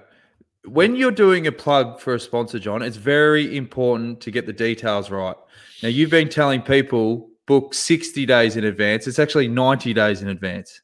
[0.65, 4.53] when you're doing a plug for a sponsor, John, it's very important to get the
[4.53, 5.37] details right.
[5.81, 9.07] Now, you've been telling people book 60 days in advance.
[9.07, 10.81] It's actually 90 days in advance.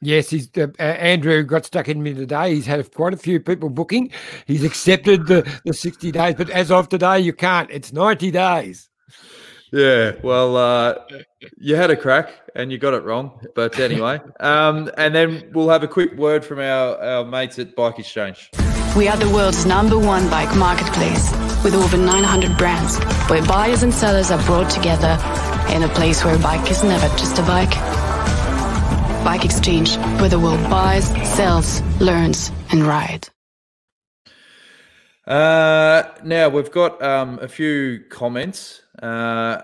[0.00, 2.54] Yes, he's uh, uh, Andrew got stuck in me today.
[2.54, 4.10] He's had quite a few people booking.
[4.46, 7.70] He's accepted the, the 60 days, but as of today, you can't.
[7.70, 8.88] It's 90 days.
[9.72, 10.94] Yeah, well, uh,
[11.58, 13.40] you had a crack and you got it wrong.
[13.54, 17.76] But anyway, um, and then we'll have a quick word from our, our mates at
[17.76, 18.50] Bike Exchange.
[18.96, 21.30] We are the world's number one bike marketplace
[21.62, 25.18] with over 900 brands, where buyers and sellers are brought together
[25.72, 27.74] in a place where a bike is never just a bike.
[29.24, 33.30] Bike Exchange, where the world buys, sells, learns, and rides.
[35.26, 38.82] Uh, now we've got um, a few comments.
[39.02, 39.62] Uh,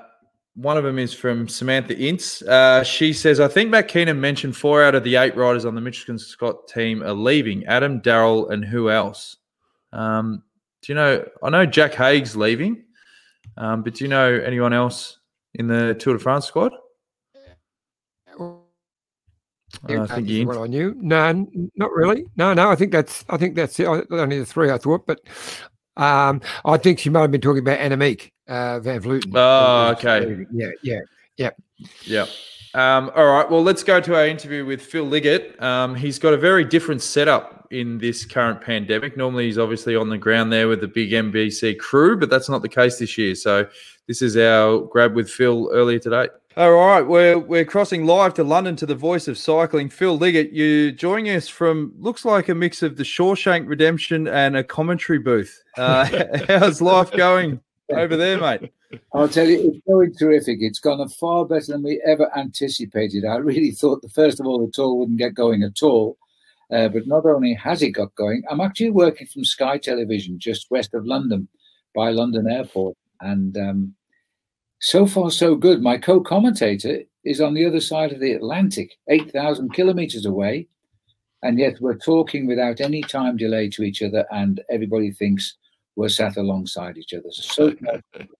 [0.54, 2.42] one of them is from Samantha Ince.
[2.42, 5.74] Uh, she says, I think Matt Keenan mentioned four out of the eight riders on
[5.74, 9.36] the Mitchelton Scott team are leaving Adam, Daryl, and who else?
[9.92, 10.42] Um,
[10.82, 11.24] do you know?
[11.42, 12.84] I know Jack Haig's leaving,
[13.56, 15.18] um, but do you know anyone else
[15.54, 16.72] in the Tour de France squad?
[19.84, 20.94] I think you what I knew.
[20.98, 22.24] No, not really.
[22.36, 22.70] No, no.
[22.70, 23.24] I think that's.
[23.28, 23.86] I think that's it.
[23.86, 25.20] I- only the three I thought, but
[25.96, 29.32] um, I think she might have been talking about Annemiek uh, van Vleuten.
[29.34, 30.44] Oh, okay.
[30.52, 31.00] Yeah, yeah,
[31.36, 31.50] yeah.
[32.04, 32.26] Yeah.
[32.74, 33.50] Um, all right.
[33.50, 35.60] Well, let's go to our interview with Phil Liggett.
[35.62, 39.16] Um, he's got a very different setup in this current pandemic.
[39.16, 42.62] Normally, he's obviously on the ground there with the big NBC crew, but that's not
[42.62, 43.34] the case this year.
[43.34, 43.66] So,
[44.06, 46.28] this is our grab with Phil earlier today.
[46.56, 50.50] All right, we're we're crossing live to London to the voice of cycling, Phil Liggett.
[50.50, 55.20] You joining us from looks like a mix of the Shawshank Redemption and a commentary
[55.20, 55.62] booth.
[55.78, 56.08] Uh,
[56.48, 58.72] how's life going over there, mate?
[59.14, 60.58] I'll tell you, it's going terrific.
[60.60, 63.24] It's gone far better than we ever anticipated.
[63.24, 66.16] I really thought, the first of all, the tour wouldn't get going at all.
[66.72, 70.70] Uh, but not only has it got going, I'm actually working from Sky Television just
[70.70, 71.48] west of London
[71.94, 72.96] by London Airport.
[73.20, 73.94] And um,
[74.80, 75.82] so far, so good.
[75.82, 80.68] My co commentator is on the other side of the Atlantic, 8,000 kilometers away.
[81.42, 85.56] And yet we're talking without any time delay to each other, and everybody thinks
[85.96, 87.30] we're sat alongside each other.
[87.30, 87.74] So,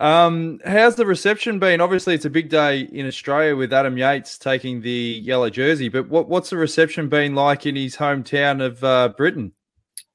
[0.00, 1.80] Um, how's the reception been?
[1.80, 5.88] Obviously, it's a big day in Australia with Adam Yates taking the yellow jersey.
[5.88, 9.52] But what, what's the reception been like in his hometown of uh, Britain?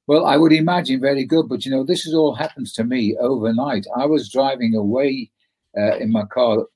[0.06, 3.16] Well, I would imagine very good, but you know, this is all happens to me
[3.20, 3.86] overnight.
[3.96, 5.30] I was driving away
[5.78, 6.66] uh, in my car,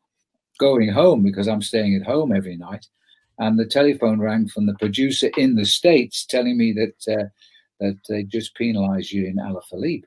[0.59, 2.87] going home because I'm staying at home every night,
[3.39, 7.25] and the telephone rang from the producer in the states telling me that uh,
[7.81, 10.05] that they just penalised Julian Alaphilippe.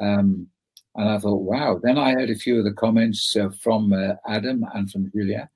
[0.00, 0.48] Um,
[0.94, 1.80] and I thought, wow.
[1.82, 5.48] Then I heard a few of the comments uh, from uh, Adam and from Julia.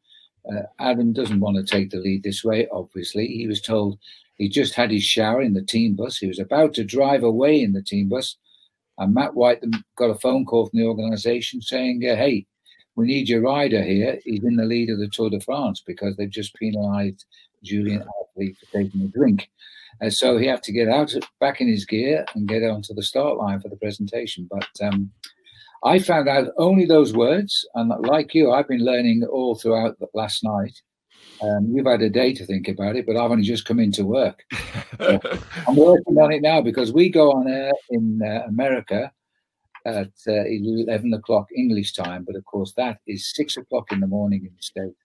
[0.51, 3.27] Uh, Adam doesn't want to take the lead this way, obviously.
[3.27, 3.99] He was told
[4.37, 6.19] he just had his shower in the team bus.
[6.19, 8.37] He was about to drive away in the team bus.
[8.99, 9.63] And Matt White
[9.97, 12.47] got a phone call from the organisation saying, uh, hey,
[12.95, 14.19] we need your rider here.
[14.25, 17.27] He's in the lead of the Tour de France because they've just penalised
[17.63, 19.51] Julian Alaphilippe for taking a drink.
[20.01, 23.03] And so he had to get out, back in his gear, and get onto the
[23.03, 24.49] start line for the presentation.
[24.51, 25.11] But um,
[25.85, 30.07] I found out only those words, and like you, I've been learning all throughout the
[30.15, 30.81] last night.
[31.43, 34.05] Um, you've had a day to think about it, but I've only just come into
[34.05, 34.43] work.
[34.99, 35.21] So
[35.69, 39.13] I'm working on it now because we go on air in uh, America
[39.85, 44.07] at uh, 11 o'clock English time, but of course that is six o'clock in the
[44.07, 44.99] morning in the States.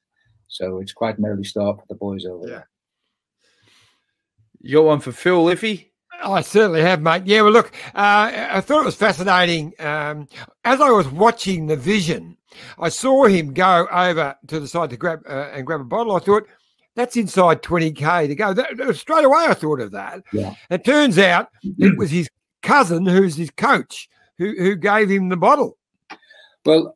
[0.47, 2.69] So it's quite an early start for the boys over there.
[4.61, 5.91] You got one for Phil Liffey?
[6.23, 7.23] I certainly have, mate.
[7.25, 9.73] Yeah, well, look, uh, I thought it was fascinating.
[9.79, 10.27] Um,
[10.63, 12.37] as I was watching the vision,
[12.77, 16.15] I saw him go over to the side to grab uh, and grab a bottle.
[16.15, 16.47] I thought,
[16.95, 18.53] that's inside 20k to go.
[18.53, 20.23] That, straight away, I thought of that.
[20.33, 20.53] Yeah.
[20.69, 22.29] It turns out it was his
[22.61, 25.77] cousin, who's his coach, who who gave him the bottle.
[26.65, 26.95] Well,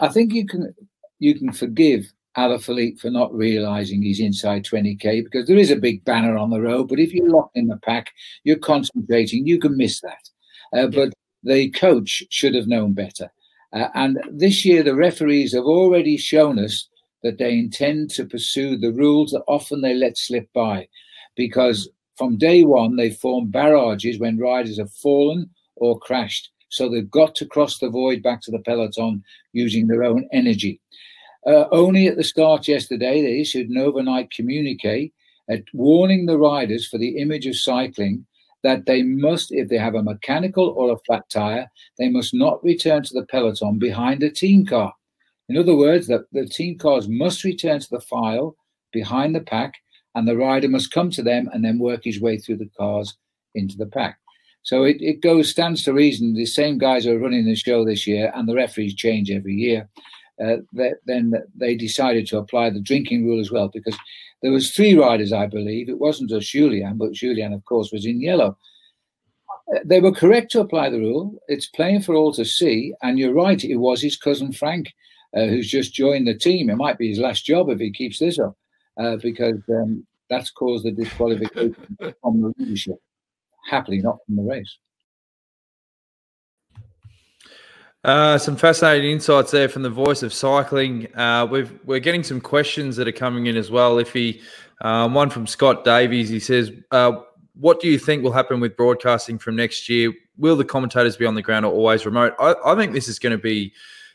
[0.00, 0.74] I think you can
[1.18, 6.04] you can forgive Alaphilippe for not realizing he's inside 20k because there is a big
[6.04, 6.88] banner on the road.
[6.88, 8.12] But if you're locked in the pack,
[8.44, 10.30] you're concentrating, you can miss that.
[10.72, 13.30] Uh, but the coach should have known better.
[13.72, 16.88] Uh, and this year, the referees have already shown us
[17.22, 20.88] that they intend to pursue the rules that often they let slip by
[21.36, 26.50] because from day one, they form barrages when riders have fallen or crashed.
[26.68, 30.80] So they've got to cross the void back to the peloton using their own energy.
[31.46, 35.12] Uh, only at the start yesterday, they issued an overnight communique
[35.50, 38.24] at warning the riders for the image of cycling
[38.62, 42.62] that they must, if they have a mechanical or a flat tire, they must not
[42.62, 44.92] return to the peloton behind a team car.
[45.48, 48.56] In other words, that the team cars must return to the file
[48.92, 49.74] behind the pack,
[50.14, 53.16] and the rider must come to them and then work his way through the cars
[53.54, 54.18] into the pack.
[54.62, 58.06] So it, it goes stands to reason the same guys are running the show this
[58.06, 59.88] year, and the referees change every year.
[60.40, 63.96] Uh, that, then they decided to apply the drinking rule as well because
[64.42, 65.88] there was three riders, I believe.
[65.88, 68.56] It wasn't just Julian, but Julian, of course, was in yellow.
[69.74, 71.38] Uh, They were correct to apply the rule.
[71.48, 72.94] It's plain for all to see.
[73.02, 74.92] And you're right, it was his cousin Frank
[75.36, 76.70] uh, who's just joined the team.
[76.70, 78.56] It might be his last job if he keeps this up
[78.98, 81.74] uh, because um, that's caused the disqualification
[82.20, 82.96] from the leadership.
[83.68, 84.76] Happily, not from the race.
[88.04, 91.06] Uh, some fascinating insights there from the voice of cycling.
[91.14, 93.98] Uh, we've, we're getting some questions that are coming in as well.
[93.98, 94.40] If he,
[94.80, 97.12] um, one from Scott Davies, he says, uh,
[97.54, 100.12] "What do you think will happen with broadcasting from next year?
[100.36, 103.20] Will the commentators be on the ground or always remote?" I, I think this is
[103.20, 103.72] going to be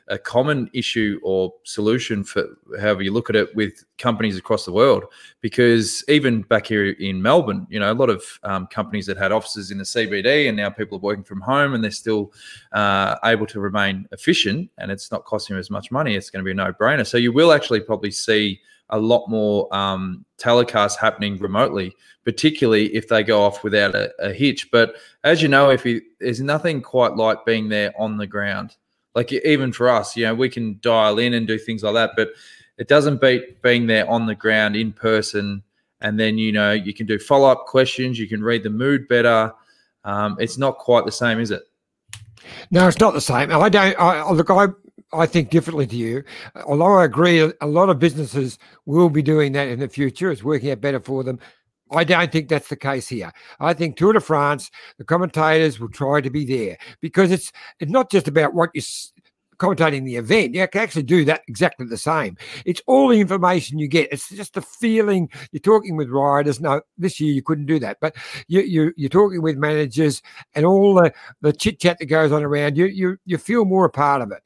[0.09, 2.45] a common issue or solution for
[2.79, 5.05] however you look at it with companies across the world.
[5.41, 9.31] Because even back here in Melbourne, you know, a lot of um, companies that had
[9.31, 12.31] offices in the CBD and now people are working from home and they're still
[12.71, 16.15] uh, able to remain efficient and it's not costing them as much money.
[16.15, 17.05] It's going to be a no brainer.
[17.05, 21.93] So you will actually probably see a lot more um, telecasts happening remotely,
[22.23, 24.71] particularly if they go off without a, a hitch.
[24.71, 28.77] But as you know, if you, there's nothing quite like being there on the ground
[29.17, 32.11] like even for us, you know, we can dial in and do things like that,
[32.15, 32.29] but
[32.77, 35.63] it doesn't beat being there on the ground in person.
[36.01, 38.19] And then you know you can do follow up questions.
[38.19, 39.51] You can read the mood better.
[40.03, 41.63] Um, it's not quite the same, is it?
[42.69, 43.51] No, it's not the same.
[43.51, 43.99] I don't.
[43.99, 44.67] I, look, I
[45.11, 46.23] I think differently to you.
[46.67, 50.29] Although I agree, a lot of businesses will be doing that in the future.
[50.29, 51.39] It's working out better for them.
[51.91, 53.31] I don't think that's the case here.
[53.59, 57.91] I think Tour de France, the commentators will try to be there because it's it's
[57.91, 58.83] not just about what you're
[59.57, 60.53] commentating the event.
[60.53, 62.37] You can actually do that exactly the same.
[62.65, 64.11] It's all the information you get.
[64.11, 66.59] It's just the feeling you're talking with riders.
[66.59, 68.15] No, this year you couldn't do that, but
[68.47, 70.21] you you you're talking with managers
[70.55, 72.77] and all the the chit chat that goes on around.
[72.77, 74.41] You you you feel more a part of it.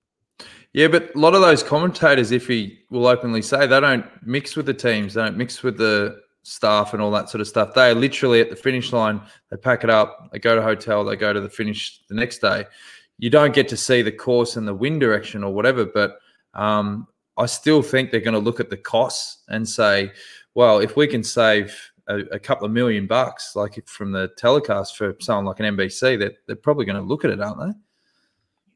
[0.73, 4.55] Yeah, but a lot of those commentators, if he will openly say, they don't mix
[4.55, 5.15] with the teams.
[5.15, 7.73] They don't mix with the staff and all that sort of stuff.
[7.73, 9.21] They are literally at the finish line.
[9.49, 10.29] They pack it up.
[10.31, 11.03] They go to hotel.
[11.03, 12.65] They go to the finish the next day.
[13.17, 16.17] You don't get to see the course and the wind direction or whatever, but
[16.53, 20.11] um, I still think they're going to look at the costs and say,
[20.55, 24.97] well, if we can save a, a couple of million bucks, like from the telecast
[24.97, 27.79] for someone like an NBC, they're, they're probably going to look at it, aren't they?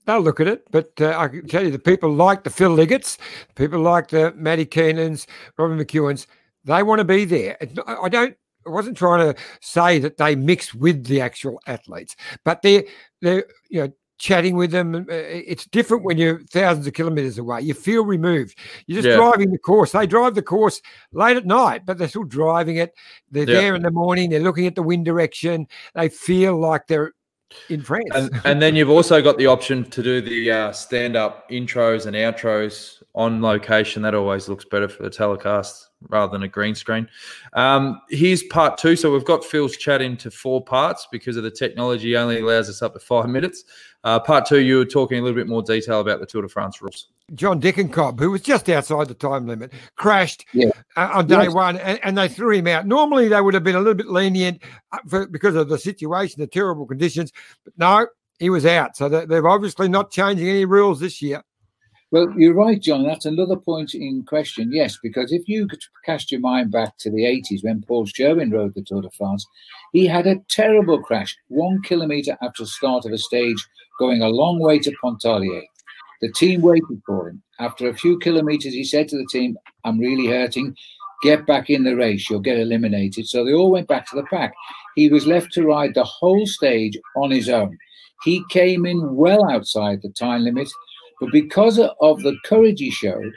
[0.06, 2.69] They'll look at it, but uh, I can tell you, the people like the Phil
[2.69, 3.17] Liggett's,
[3.56, 5.25] people like the Matty Keenan's,
[5.58, 6.28] Robbie McEwen's,
[6.65, 7.58] they want to be there.
[7.88, 8.36] I don't.
[8.67, 12.84] I wasn't trying to say that they mix with the actual athletes, but they're
[13.21, 14.95] they're you know chatting with them.
[14.95, 17.62] Uh, it's different when you're thousands of kilometers away.
[17.62, 18.58] You feel removed.
[18.88, 19.17] You're just Yeah.
[19.17, 19.91] driving the course.
[19.91, 22.93] They drive the course late at night, but they're still driving it.
[23.30, 23.60] They're Yeah.
[23.62, 24.30] there in the morning.
[24.30, 25.67] They're looking at the wind direction.
[25.93, 27.12] They feel like they're
[27.69, 28.10] in France.
[28.13, 32.05] And, and then you've also got the option to do the uh, stand up intros
[32.05, 34.01] and outros on location.
[34.01, 37.08] That always looks better for the telecast rather than a green screen.
[37.53, 38.95] Um, here's part two.
[38.95, 42.81] So we've got Phil's chat into four parts because of the technology only allows us
[42.81, 43.63] up to five minutes.
[44.06, 46.48] Uh, part two, you were talking a little bit more detail about the Tour de
[46.48, 47.08] France rules.
[47.34, 50.70] John Degenkolb, who was just outside the time limit, crashed Yeah.
[50.96, 51.54] uh, on day Yes.
[51.54, 52.86] one, and, and they threw him out.
[52.86, 56.39] Normally, they would have been a little bit lenient uh, for, because of the situation,
[56.39, 58.06] the terrible conditions, but no,
[58.38, 58.96] he was out.
[58.96, 61.41] So they, they're obviously not changing any rules this year.
[62.12, 63.04] Well, you're right, John.
[63.04, 64.70] That's another point in question.
[64.72, 68.54] Yes, because if you could cast your mind back to the 80s when Paul Sherwen
[68.54, 69.46] rode the Tour de France,
[69.91, 73.58] he had a terrible crash one kilometre after the start of a stage
[73.99, 75.63] going a long way to Pontarlier.
[76.21, 77.41] The team waited for him.
[77.60, 80.75] After a few kilometres, he said to the team, I'm really hurting.
[81.23, 82.29] Get back in the race.
[82.29, 83.27] You'll get eliminated.
[83.27, 84.53] So they all went back to the pack.
[84.95, 87.77] He was left to ride the whole stage on his own.
[88.23, 90.69] He came in well outside the time limit,
[91.19, 93.31] but because of the courage he showed,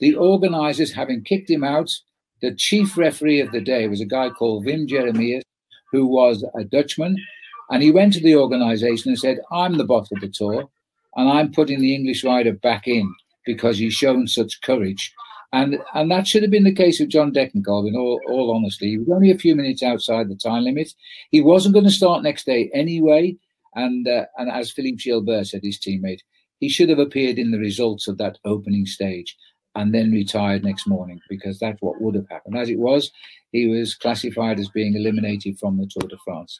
[0.00, 1.90] the organisers, having kicked him out,
[2.40, 5.42] the chief referee of the day was a guy called Wim Jeremias,
[5.90, 7.16] who was a Dutchman.
[7.70, 10.68] And he went to the organisation and said, I'm the boss of the tour,
[11.16, 13.14] and I'm putting the English rider back in
[13.44, 15.12] because he's shown such courage.
[15.52, 18.90] And and that should have been the case with John Degenkolb, in all, all honesty.
[18.90, 20.92] He was only a few minutes outside the time limit.
[21.30, 23.36] He wasn't going to start next day anyway.
[23.74, 26.20] And uh, and as Philippe Gilbert said, his teammate,
[26.60, 29.36] he should have appeared in the results of that opening stage
[29.74, 32.58] and then retired next morning because that's what would have happened.
[32.58, 33.10] As it was,
[33.52, 36.58] he was classified as being eliminated from the Tour de France.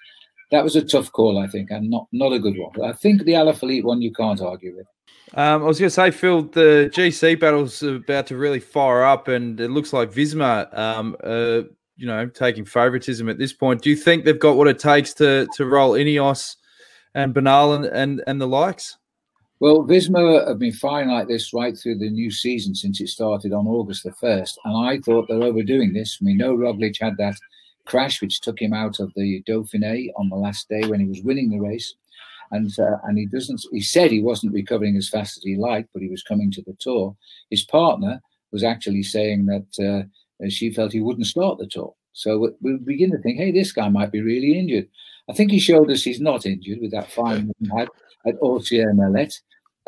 [0.50, 2.82] That was a tough call, I think, and not not a good one.
[2.82, 4.86] I think the Alaphilippe one you can't argue with.
[5.34, 9.28] Um, I was going to say, Phil, the GC battle's about to really fire up,
[9.28, 11.62] and it looks like Visma, um, uh,
[11.96, 13.82] you know, taking favouritism at this point.
[13.82, 16.56] Do you think they've got what it takes to to roll Ineos
[17.14, 18.96] and Bernal and, and and the likes?
[19.60, 23.52] Well, Visma have been fine like this right through the new season since it started
[23.52, 24.52] on August the 1st.
[24.64, 26.20] And I thought they're overdoing this.
[26.20, 27.34] We know Roglic had that
[27.88, 31.22] crash which took him out of the Dauphiné on the last day when he was
[31.22, 31.94] winning the race.
[32.50, 33.60] And uh, and he doesn't.
[33.72, 36.62] He said he wasn't recovering as fast as he liked, but he was coming to
[36.62, 37.14] the tour.
[37.50, 38.22] His partner
[38.52, 40.08] was actually saying that
[40.42, 41.94] uh, she felt he wouldn't start the tour.
[42.12, 44.88] So we begin to think, hey, this guy might be really injured.
[45.28, 47.88] I think he showed us he's not injured with that fine he had
[48.26, 49.40] at Merlette.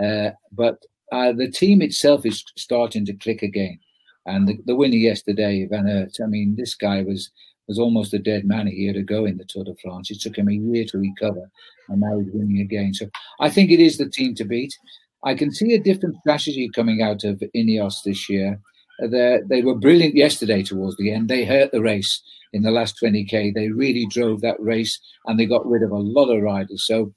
[0.02, 3.80] Uh, but uh, the team itself is starting to click again.
[4.26, 7.30] And the, the winner yesterday, Van Aert, I mean, this guy was
[7.68, 10.10] was almost a dead man a year ago in the Tour de France.
[10.10, 11.50] It took him a year to recover,
[11.88, 12.94] and now he's winning again.
[12.94, 13.08] So
[13.40, 14.76] I think it is the team to beat.
[15.24, 18.60] I can see a different strategy coming out of Ineos this year.
[19.00, 21.28] They they were brilliant yesterday towards the end.
[21.28, 23.54] They hurt the race in the last 20k.
[23.54, 26.84] They really drove that race, and they got rid of a lot of riders.
[26.86, 27.12] So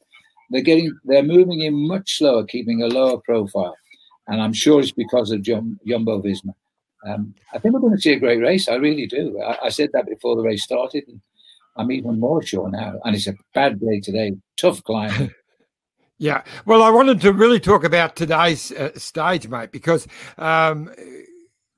[0.50, 3.76] they're getting they're moving in much slower, keeping a lower profile,
[4.28, 6.54] and I'm sure it's because of Jum, Jumbo Visma.
[7.06, 8.68] Um, I think we're going to see a great race.
[8.68, 9.42] I really do.
[9.42, 11.22] I, I, said that before the race started, and
[11.76, 13.00] I'm even more sure now.
[13.04, 14.34] And it's a bad day today.
[14.58, 15.34] Tough climb.
[16.18, 16.44] yeah.
[16.66, 20.90] Well, I wanted to really talk about today's uh, stage, mate, because um,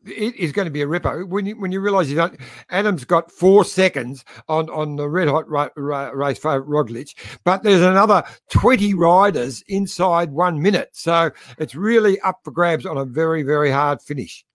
[0.05, 2.39] it is going to be a ripper when you when you realise you don't.
[2.69, 7.63] Adam's got four seconds on on the red hot ra- ra- race for Roglic, but
[7.63, 13.05] there's another twenty riders inside one minute, so it's really up for grabs on a
[13.05, 14.45] very very hard finish.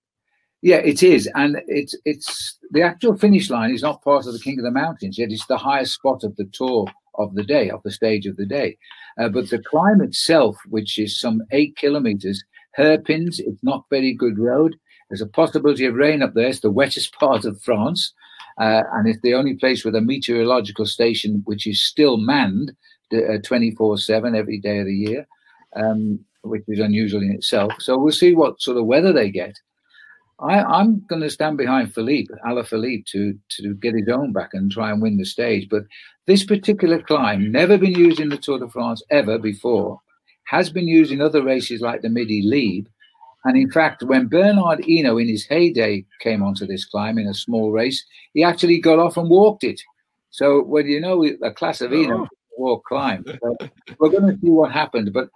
[0.62, 4.38] Yeah, it is, and it's it's the actual finish line is not part of the
[4.38, 5.30] King of the Mountains yet.
[5.30, 8.46] It's the highest spot of the tour of the day, of the stage of the
[8.46, 8.76] day.
[9.18, 13.40] Uh, but the climb itself, which is some eight kilometers, hairpins.
[13.40, 14.76] It's not very good road
[15.10, 16.46] there's a possibility of rain up there.
[16.46, 18.14] It's the wettest part of France.
[18.58, 22.72] Uh, and it's the only place with a meteorological station which is still manned
[23.12, 25.26] uh, 24 7 every day of the year,
[25.76, 27.72] um, which is unusual in itself.
[27.78, 29.56] So we'll see what sort of weather they get.
[30.42, 34.70] I, am going to stand behind Philippe, Alaphilippe, to, to get his own back and
[34.70, 35.68] try and win the stage.
[35.68, 35.84] But
[36.26, 40.00] this particular climb, never been used in the Tour de France ever before,
[40.44, 42.90] has been used in other races like the Midi Libre
[43.44, 47.34] and in fact, when Bernard Hinault in his heyday came onto this climb in a
[47.34, 49.80] small race, he actually got off and walked it.
[50.30, 52.36] So, well, you know, a class of Hinault oh.
[52.58, 53.24] walk climb.
[53.26, 53.56] So
[53.98, 55.30] we're going to see what happened, but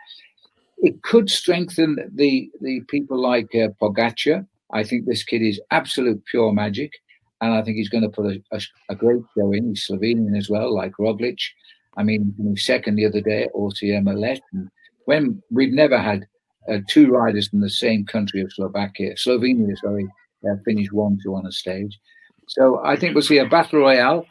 [0.78, 4.46] it could strengthen the the people like uh, Pogacar.
[4.74, 6.92] I think this kid is absolute pure magic,
[7.40, 8.60] and I think he's going to put a, a,
[8.90, 9.68] a great show in.
[9.68, 11.38] He's Slovenian as well, like Roglic.
[11.96, 14.40] I mean, he was second the other day at Merlette.
[15.04, 16.26] When we've never had
[16.68, 20.08] uh, two riders from the same country of Slovakia, Slovenia, sorry,
[20.48, 21.98] uh, finished one two on a stage.
[22.48, 24.26] So I think we'll see a battle royale.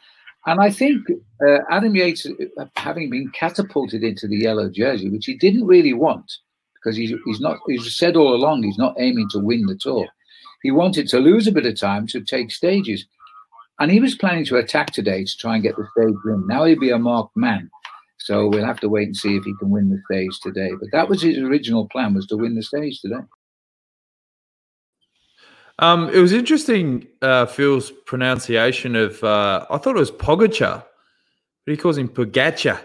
[0.45, 1.07] And I think
[1.47, 5.93] uh, Adam Yates, uh, having been catapulted into the yellow jersey, which he didn't really
[5.93, 6.29] want,
[6.75, 10.05] because he's, he's not, he's said all along he's not aiming to win the tour.
[10.63, 13.05] He wanted to lose a bit of time to take stages.
[13.79, 16.47] And he was planning to attack today to try and get the stage win.
[16.47, 17.69] Now he'd be a marked man.
[18.19, 20.71] So we'll have to wait and see if he can win the stage today.
[20.79, 23.25] But that was his original plan was to win the stage today.
[25.79, 30.85] Um, it was interesting, uh, Phil's pronunciation of, uh, I thought it was Pogacar,
[31.65, 32.79] but he calls him Pogacar.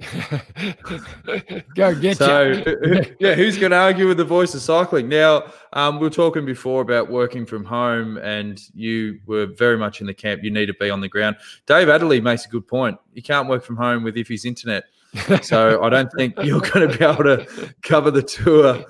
[1.74, 3.04] Go get so, you.
[3.18, 5.08] yeah, who's going to argue with the voice of cycling?
[5.08, 10.00] Now, um, we were talking before about working from home, and you were very much
[10.00, 10.42] in the camp.
[10.42, 11.36] You need to be on the ground.
[11.66, 12.98] Dave Adderley makes a good point.
[13.12, 14.84] You can't work from home with if Iffy's internet.
[15.42, 18.84] So I don't think you're going to be able to cover the tour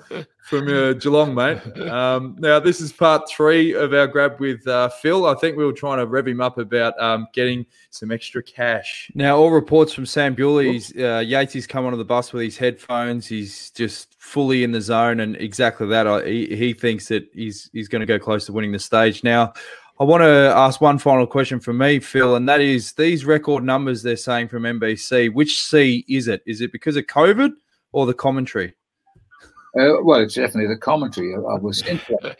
[0.51, 1.61] from uh, Geelong, mate.
[1.89, 5.25] Um, now, this is part three of our grab with uh, Phil.
[5.25, 9.09] I think we were trying to rev him up about um, getting some extra cash.
[9.15, 12.57] Now, all reports from Sam Bewley, uh, Yates has come onto the bus with his
[12.57, 13.27] headphones.
[13.27, 16.05] He's just fully in the zone, and exactly that.
[16.05, 19.23] I, he, he thinks that he's he's going to go close to winning the stage.
[19.23, 19.53] Now,
[20.01, 23.63] I want to ask one final question from me, Phil, and that is these record
[23.63, 25.31] numbers they're saying from NBC.
[25.31, 26.41] Which C is it?
[26.47, 27.51] Is it because of COVID
[27.91, 28.73] or the commentary?
[29.79, 31.35] Uh, well, it's definitely the commentary.
[31.35, 32.35] I, was interested.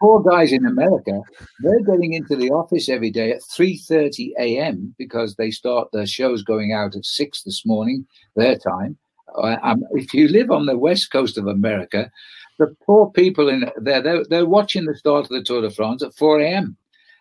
[0.00, 1.20] poor guys in America,
[1.60, 4.94] they're getting into the office every day at 3.30 a.m.
[4.96, 8.06] because they start their shows going out at 6 this morning,
[8.36, 8.96] their time.
[9.36, 12.10] Uh, um, if you live on the west coast of America,
[12.58, 16.02] the poor people in there, they're, they're watching the start of the Tour de France
[16.02, 16.76] at 4 a.m.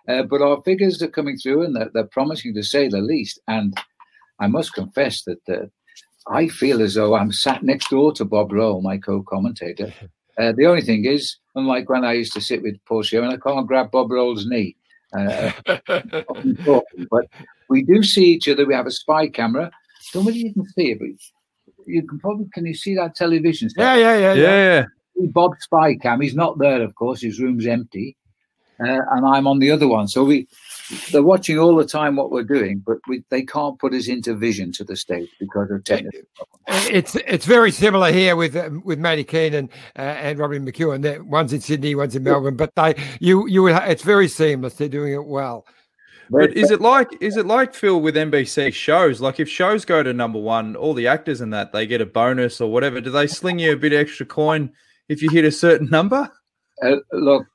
[0.08, 3.40] Uh, but our figures are coming through and they're, they're, promising to say the least.
[3.48, 3.76] And
[4.40, 5.66] I must confess that uh,
[6.28, 9.94] I feel as though I'm sat next door to Bob Roll, my co-commentator.
[10.38, 13.38] Uh, the only thing is, unlike when I used to sit with Paul and I
[13.38, 14.76] can't grab Bob Roll's knee.
[15.18, 15.50] Uh,
[17.10, 17.26] but
[17.70, 18.66] we do see each other.
[18.66, 19.72] We have a spy camera.
[20.02, 21.08] Somebody you can see it, but
[21.86, 23.70] you can probably can you see that television?
[23.70, 23.82] set?
[23.82, 24.44] Yeah, yeah, yeah, yeah.
[24.44, 24.86] Yeah.
[25.18, 26.22] See Bob Spycam.
[26.22, 27.22] He's not there, of course.
[27.22, 28.18] His room's empty,
[28.80, 30.08] uh, and I'm on the other one.
[30.08, 30.48] So we
[31.12, 34.36] they're watching all the time what we're doing, but we, they can't put us into
[34.36, 36.90] vision to the stage because of technical problems.
[36.92, 41.02] It's it's very similar here with um, with Matty Keenan uh, and Robbie McEwen.
[41.02, 44.28] They're- One's in Sydney, one's in Melbourne, but they you you will ha- it's very
[44.28, 44.76] seamless.
[44.76, 45.66] They're doing it well.
[46.32, 49.22] But is it like is it like Phil with NBC shows?
[49.22, 52.06] Like if shows go to number one, all the actors and that they get a
[52.06, 53.00] bonus or whatever.
[53.00, 54.72] Do they sling you a bit extra coin
[55.10, 56.32] if you hit a certain number?
[56.82, 57.46] Uh, look,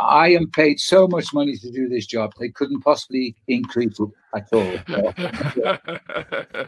[0.00, 4.08] I am paid so much money to do this job; they couldn't possibly increase it
[4.34, 4.78] at all.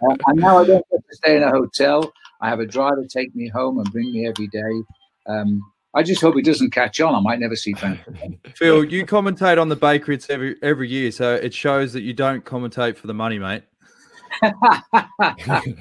[0.01, 2.13] Uh, and now I don't have to stay in a hotel.
[2.41, 4.83] I have a driver take me home and bring me every day.
[5.27, 5.63] Um,
[5.95, 7.15] I just hope it doesn't catch on.
[7.15, 8.39] I might never see Frank again.
[8.55, 12.13] Phil, you commentate on the Bay Crits every every year, so it shows that you
[12.13, 13.65] don't commentate for the money, mate.
[13.65, 15.73] Which reminds me about that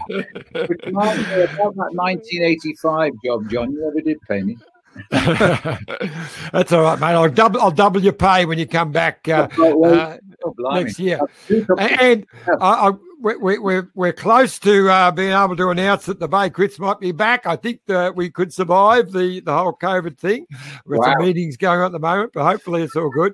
[1.93, 3.71] 1985 job, John.
[3.71, 4.57] You never did pay me.
[5.11, 7.07] That's all right, mate.
[7.07, 10.99] I'll double I'll double your pay when you come back uh, Oh, uh, oh, next
[10.99, 11.19] year.
[11.47, 12.25] Two And
[12.59, 16.27] I, I, we, we, we're, we're close to uh, being able to announce that the
[16.27, 17.45] Bay Crits might be back.
[17.45, 20.45] I think that we could survive the, the whole COVID thing.
[20.85, 23.33] We've got some meetings going on at the moment, but hopefully it's all good.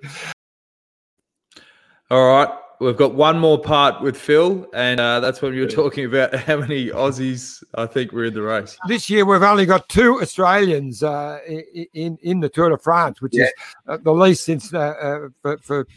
[2.09, 2.49] All right,
[2.83, 6.33] we've got one more part with Phil, and uh, that's when you were talking about
[6.47, 8.77] how many Aussies I think were in the race.
[8.87, 11.39] This year we've only got two Australians uh,
[11.93, 13.51] in in the Tour de France, which is
[13.87, 15.87] uh, the least since uh, uh, for, for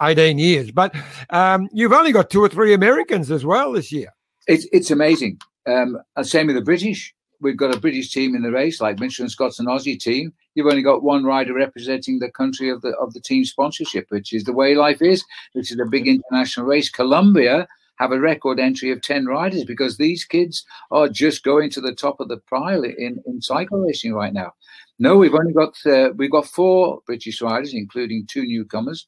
[0.00, 0.70] 18 years.
[0.70, 0.94] But
[1.30, 4.12] um, you've only got two or three Americans as well this year.
[4.46, 5.40] It's it's amazing.
[5.66, 7.14] Um, and same with the British.
[7.40, 10.32] We've got a British team in the race, like Mitchelton Scott's an Aussie team.
[10.58, 14.32] You've only got one rider representing the country of the of the team sponsorship, which
[14.32, 15.24] is the way life is.
[15.54, 16.90] This is a big international race.
[16.90, 17.68] Colombia
[18.00, 21.94] have a record entry of ten riders because these kids are just going to the
[21.94, 24.52] top of the pile in in cycle racing right now.
[24.98, 29.06] No, we've only got uh, we've got four British riders, including two newcomers.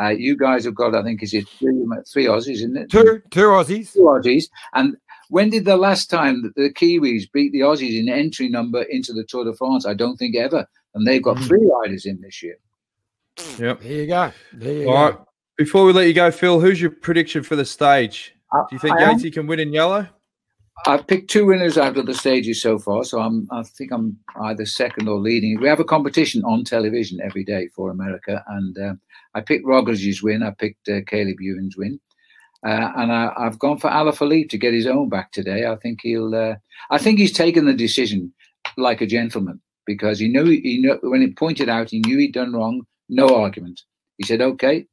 [0.00, 2.90] Uh, you guys have got, I think, is it three, three Aussies, isn't it?
[2.90, 3.92] Two two Aussies.
[3.92, 4.48] two Aussies.
[4.72, 4.96] And
[5.28, 9.24] when did the last time the Kiwis beat the Aussies in entry number into the
[9.24, 9.84] Tour de France?
[9.84, 10.66] I don't think ever.
[10.96, 12.56] And they've got three riders in this year.
[13.58, 13.80] Yep.
[13.82, 14.32] There you go.
[14.54, 15.16] There you All go.
[15.16, 15.18] right.
[15.58, 18.34] Before we let you go, Phil, who's your prediction for the stage?
[18.52, 20.08] I, Do you think I am- Yatesy can win in yellow?
[20.86, 24.18] I've picked two winners out of the stages so far, so I'm I think I'm
[24.42, 25.58] either second or leading.
[25.58, 28.92] We have a competition on television every day for America, and uh,
[29.34, 30.42] I picked Roglič's win.
[30.42, 31.98] I picked uh, Caleb Ewan's win,
[32.64, 35.64] uh, and I, I've gone for Alaphilippe to get his own back today.
[35.66, 36.34] I think he'll.
[36.34, 36.56] Uh,
[36.90, 38.32] I think he's taken the decision
[38.76, 42.34] like a gentleman because he knew he knew when it pointed out he knew he'd
[42.34, 42.82] done wrong.
[43.08, 43.82] No argument.
[44.18, 44.86] He said, "Okay,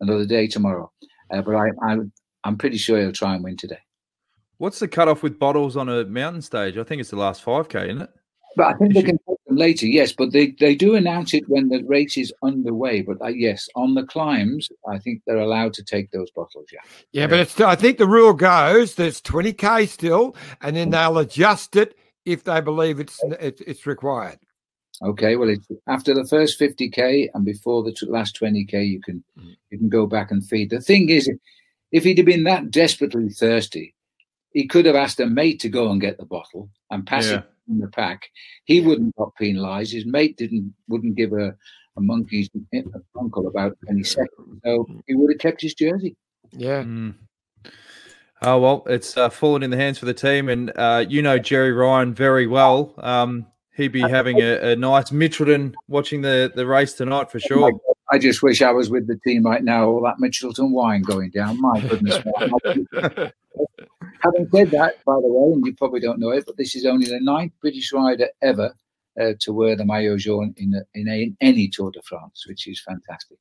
[0.00, 0.90] another day tomorrow."
[1.30, 1.98] Uh, but I, I
[2.44, 3.80] I'm pretty sure he'll try and win today.
[4.58, 6.76] What's the cutoff with bottles on a mountain stage?
[6.76, 8.10] I think it's the last 5K, isn't it?
[8.56, 10.12] But I think they can take them later, yes.
[10.12, 13.02] But they, they do announce it when the race is underway.
[13.02, 16.66] But uh, yes, on the climbs, I think they're allowed to take those bottles.
[16.72, 16.80] Yeah.
[17.12, 21.76] Yeah, but it's I think the rule goes there's 20k still, and then they'll adjust
[21.76, 21.96] it
[22.32, 24.38] if they believe it's it's, it's required.
[25.02, 25.36] Okay.
[25.36, 29.22] Well, it's after the first 50k and before the t- last 20k, you can
[29.70, 30.70] you can go back and feed.
[30.70, 31.30] The thing is,
[31.92, 33.94] if he'd have been that desperately thirsty,
[34.52, 37.38] he could have asked a mate to go and get the bottle and pass Yeah.
[37.38, 38.28] it in the pack.
[38.64, 39.92] He wouldn't got penalised.
[39.92, 41.54] His mate didn't wouldn't give a,
[41.96, 42.48] a monkey's
[43.18, 46.16] uncle about any second, so he would have kept his jersey.
[46.52, 46.82] Yeah.
[46.82, 47.14] Mm.
[48.42, 51.38] Oh well, it's uh, fallen in the hands for the team, and uh, you know
[51.38, 52.94] Gerry Ryan very well.
[52.98, 57.72] Um, he'd be having a, a nice Mitchelton watching the, the race tonight for sure.
[58.10, 59.86] I just wish I was with the team right now.
[59.86, 61.60] All that Mitchelton wine going down.
[61.60, 62.18] My goodness.
[64.20, 66.86] Having said that, by the way, and you probably don't know it, but this is
[66.86, 68.74] only the ninth British rider ever
[69.20, 72.46] uh, to wear the maillot jaune in a, in, a, in any Tour de France,
[72.48, 73.38] which is fantastic.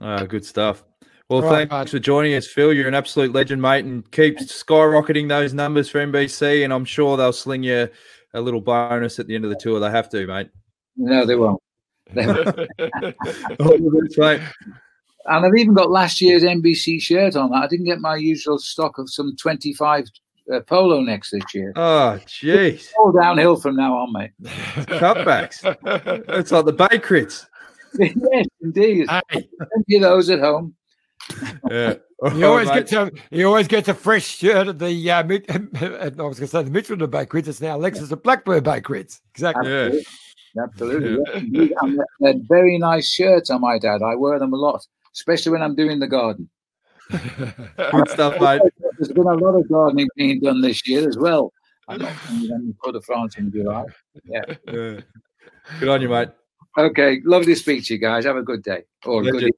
[0.00, 0.84] Ah, good stuff.
[1.32, 2.74] Well, All right, thanks for joining us, Phil.
[2.74, 6.62] You're an absolute legend, mate, and keep skyrocketing those numbers for NBC.
[6.62, 7.88] And I'm sure they'll sling you
[8.34, 9.80] a little bonus at the end of the tour.
[9.80, 10.50] They have to, mate.
[10.96, 11.58] No, they won't.
[12.14, 12.48] They won't.
[12.48, 14.40] All the best, mate.
[15.24, 17.54] and I've even got last year's NBC shirt on.
[17.54, 20.04] I didn't get my usual stock of some 25
[20.52, 21.72] uh, polo necks this year.
[21.76, 22.90] Oh, jeez.
[22.98, 24.32] All downhill from now on, mate.
[24.42, 25.62] Cutbacks.
[26.38, 27.46] It's like the Bay Crits.
[27.98, 29.08] yes, indeed.
[29.08, 30.74] Hey, Plenty of those at home.
[31.70, 31.94] Yeah.
[32.32, 35.54] he always gets a he always gets a fresh shirt at the uh, Mit- I
[36.08, 37.48] was going to say the Mitchelton Bay Crits.
[37.48, 39.20] It's now Lexus at Blackburn Bay Crits.
[39.34, 39.70] Exactly.
[39.70, 39.90] Yeah.
[40.62, 41.22] Absolutely.
[41.26, 41.74] yes, indeed.
[41.80, 44.02] And they're- they're very nice shirts, I might add.
[44.02, 46.48] I wear them a lot, especially when I'm doing the garden.
[47.10, 48.60] Good stuff, mate.
[48.98, 51.52] There's been a lot of gardening being done this year as well.
[51.88, 53.84] I'm not coming to Tour de France in July.
[54.24, 54.42] Yeah.
[54.66, 55.00] Yeah.
[55.80, 56.28] Good on you, mate.
[56.78, 57.20] Okay.
[57.24, 58.24] Lovely to speak to you guys.
[58.24, 58.84] Have a good day.
[59.04, 59.34] Or good.
[59.34, 59.52] Legend.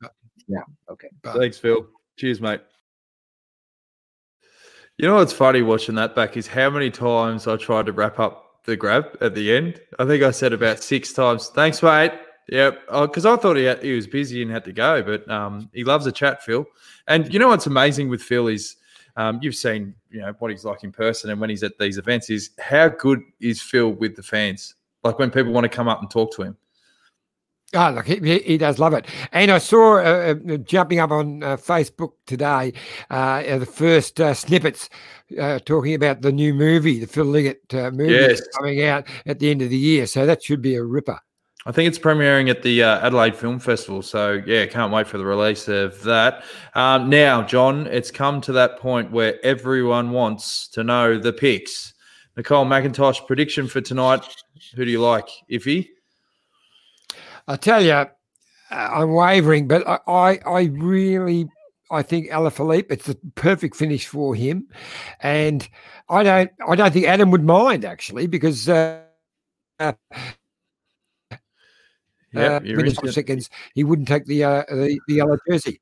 [0.49, 0.63] Yeah.
[0.91, 1.09] Okay.
[1.23, 1.87] Thanks, Phil.
[2.17, 2.61] Cheers, mate.
[4.99, 8.21] You know what's funny watching that back is how many times I tried to wrap
[8.21, 9.81] up the grab at the end.
[9.99, 11.49] I think I said about six times.
[11.49, 12.13] Thanks, mate.
[12.49, 12.87] Yep.
[12.87, 15.83] Because I thought he had, he was busy and had to go, but um, he
[15.83, 16.67] loves a chat, Phil.
[17.09, 18.77] And you know what's amazing with Phil is
[19.17, 21.99] um, you've seen you know what he's like in person and when he's at these
[21.99, 24.75] events is how good is Phil with the fans.
[25.03, 26.57] Like when people want to come up and talk to him.
[27.75, 29.07] Oh, look, he, he- does love it.
[29.33, 32.73] And I saw uh, uh, jumping up on uh, Facebook today
[33.11, 34.89] uh, the first uh, snippets
[35.41, 38.41] uh, talking about the new movie, the Phil Liggett uh, movie Yes.
[38.57, 40.07] coming out at the end of the year.
[40.07, 41.19] So that should be a ripper.
[41.67, 44.03] I think it's premiering at the uh, Adelaide Film Festival.
[44.03, 46.45] So, yeah, can't wait for the release of that.
[46.75, 51.95] Um, now, John, it's come to that point where everyone wants to know the picks.
[52.37, 54.27] Nicole McIntosh, prediction for tonight.
[54.77, 55.29] Who do you like?
[55.51, 55.89] Iffy?
[57.47, 58.07] I tell you, uh,
[58.71, 61.49] I'm wavering, but I, I, I really,
[61.91, 62.91] I think Alaphilippe.
[62.91, 64.69] It's the perfect finish for him,
[65.21, 65.69] and
[66.09, 68.69] I don't, I don't think Adam would mind actually because.
[68.69, 69.03] Uh,
[69.79, 69.93] uh,
[72.35, 75.39] Yep, uh, you're within into five seconds, he wouldn't take the uh, the, the yellow
[75.49, 75.81] jersey.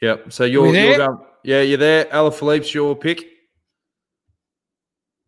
[0.00, 0.32] Yep.
[0.32, 2.04] So you're, We you're going, yeah, you're there.
[2.04, 3.24] Alaphilippe's your pick.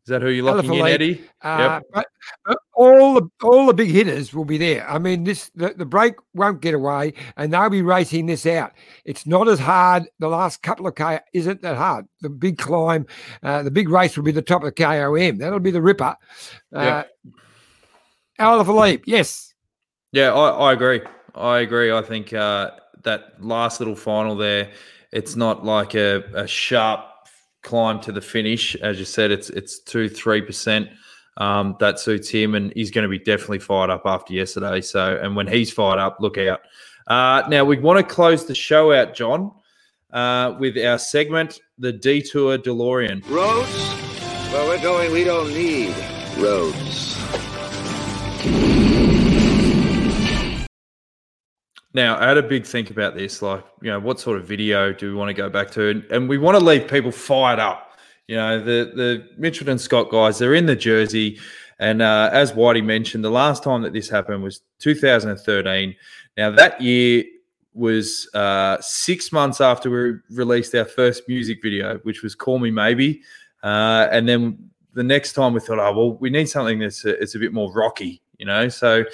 [0.08, 1.20] Is that who you're locking in, Eddie?
[1.42, 2.06] Uh, but,
[2.46, 4.88] but all the all the big hitters will be there.
[4.88, 8.72] I mean, this the, the break won't get away, and they'll be racing this out.
[9.04, 10.08] It's not as hard.
[10.18, 12.06] The last couple of k isn't that hard.
[12.22, 13.06] The big climb,
[13.42, 15.36] uh, the big race will be the top of the KOM.
[15.36, 16.16] That'll be the ripper.
[16.74, 17.02] Uh,
[18.40, 19.52] Alaphilippe, yes.
[20.12, 21.02] Yeah, I, I agree.
[21.34, 21.92] I agree.
[21.92, 22.70] I think uh,
[23.02, 24.70] that last little final there,
[25.12, 27.17] it's not like a, a sharp
[27.62, 28.74] climb to the finish.
[28.76, 30.88] As you said, it's it's two three percent.
[31.36, 34.80] Um, that suits him, and he's going to be definitely fired up after yesterday.
[34.80, 36.62] So, and when he's fired up, look out.
[37.06, 39.52] Uh, now we want to close the show out, John,
[40.12, 43.22] uh, with our segment, the Detour DeLorean.
[43.30, 43.92] Roads?
[44.52, 45.94] Where we're going, we don't need
[46.38, 47.16] roads.
[51.98, 53.42] Now, I had a big think about this.
[53.42, 55.88] Like, you know, what sort of video do we want to go back to?
[55.88, 57.98] And, and we want to leave people fired up.
[58.28, 61.40] You know, the the Mitchelton Scott guys, they're in the jersey.
[61.80, 65.96] And uh, as Whitey mentioned, the last time that this happened was 2013.
[66.36, 67.24] Now, that year
[67.74, 72.70] was uh, six months after we released our first music video, which was Call Me
[72.70, 73.22] Maybe.
[73.64, 77.20] Uh, and then the next time we thought, oh, well, we need something that's a,
[77.20, 78.68] it's a bit more rocky, you know?
[78.68, 79.04] So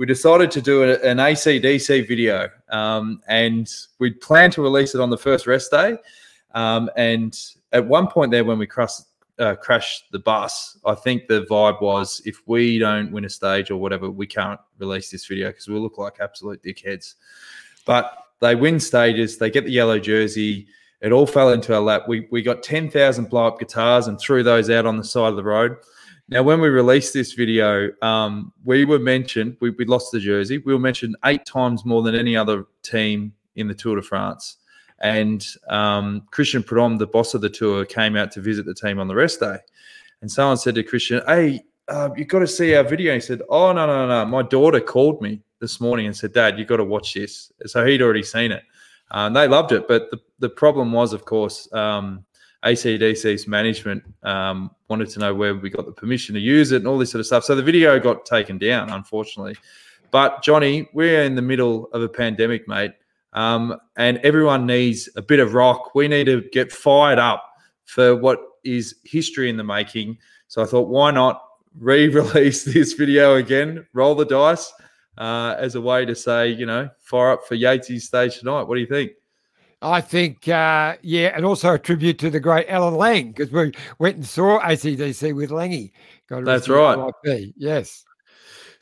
[0.00, 5.10] we decided to do an ACDC video, um, and we planned to release it on
[5.10, 5.94] the first rest day.
[6.54, 7.38] Um, and
[7.72, 9.02] at one point there, when we crashed,
[9.38, 13.70] uh, crashed the bus, I think the vibe was if we don't win a stage
[13.70, 17.16] or whatever, we can't release this video because we'll look like absolute dickheads.
[17.84, 20.66] But they win stages, they get the yellow jersey.
[21.02, 22.08] It all fell into our lap.
[22.08, 25.36] We, we got 10,000 blow up guitars and threw those out on the side of
[25.36, 25.76] the road.
[26.30, 30.58] Now, when we released this video, um, we were mentioned, we, we lost the jersey.
[30.58, 34.58] We were mentioned eight times more than any other team in the Tour de France.
[35.00, 39.00] And um, Christian Prudhomme, the boss of the tour, came out to visit the team
[39.00, 39.56] on the rest day.
[40.20, 43.14] And someone said to Christian, Hey, uh, you've got to see our video.
[43.14, 44.24] He said, Oh, no, no, no.
[44.24, 47.50] My daughter called me this morning and said, Dad, you've got to watch this.
[47.66, 48.62] So he'd already seen it.
[49.10, 49.88] Uh, and they loved it.
[49.88, 52.24] But the, the problem was, of course, um,
[52.64, 56.86] ACDC's management um, wanted to know where we got the permission to use it and
[56.86, 57.44] all this sort of stuff.
[57.44, 59.56] So the video got taken down, unfortunately.
[60.10, 62.92] But Johnny, we're in the middle of a pandemic, mate,
[63.32, 65.94] um, and everyone needs a bit of rock.
[65.94, 67.44] We need to get fired up
[67.84, 70.18] for what is history in the making.
[70.48, 71.42] So I thought, why not
[71.78, 74.72] re-release this video again, roll the dice
[75.18, 78.62] uh, as a way to say, you know, fire up for Yates's stage tonight.
[78.62, 79.12] What do you think?
[79.82, 83.72] I think, uh, yeah, and also a tribute to the great Alan Lang because we
[83.98, 85.92] went and saw ACDC with Langy.
[86.28, 87.12] That's right.
[87.56, 88.04] Yes.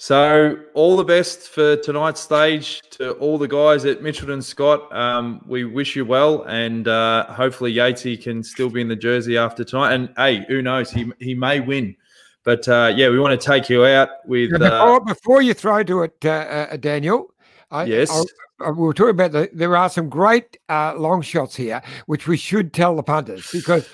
[0.01, 4.93] So all the best for tonight's stage to all the guys at Mitchelton Scott.
[4.95, 9.37] Um, we wish you well, and uh, hopefully Yatesy can still be in the jersey
[9.37, 9.95] after tonight.
[9.95, 10.91] And hey, who knows?
[10.93, 11.97] He he may win.
[12.45, 14.55] But uh, yeah, we want to take you out with.
[14.55, 17.35] Uh, before, before you throw to it, uh, uh, Daniel,
[17.71, 18.11] I, Yes.
[18.11, 18.23] I-
[18.61, 22.37] we were talking about the, there are some great uh, long shots here, which we
[22.37, 23.89] should tell the punters because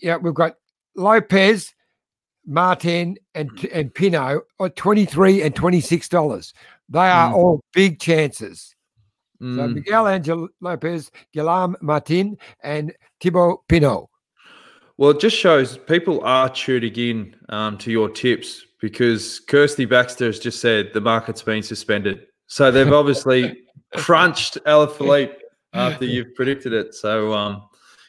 [0.00, 0.54] yeah, we've got
[0.96, 1.74] Lopez,
[2.46, 6.52] Martin, and and Pinot at twenty three and twenty six dollars.
[6.88, 7.34] They are Mm.
[7.34, 8.74] all big chances.
[9.40, 14.04] So mm, Miguel Angel Lopez, Guillaume Martin, and Thibaut Pinot.
[14.96, 20.26] Well, it just shows people are tuning in um, to your tips because Kirsty Baxter
[20.26, 22.26] has just said the market's been suspended.
[22.46, 23.63] So they've obviously
[23.96, 25.36] crunched Alaphilippe
[25.72, 26.94] after you've predicted it.
[26.94, 27.68] So um,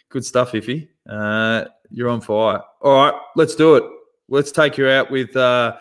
[0.09, 0.87] good stuff, Iffy.
[1.09, 2.61] Uh, you're on fire.
[2.81, 3.83] All right, let's do it.
[4.27, 5.77] Let's take you out with uh,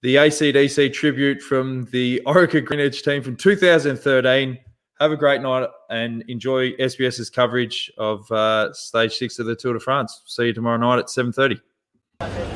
[0.00, 4.58] the ACDC tribute from the Orica GreenEDGE team from 2013.
[5.00, 9.74] Have a great night and enjoy SBS's coverage of uh, stage six of the Tour
[9.74, 10.22] de France.
[10.26, 11.60] See you tomorrow night at 7.30.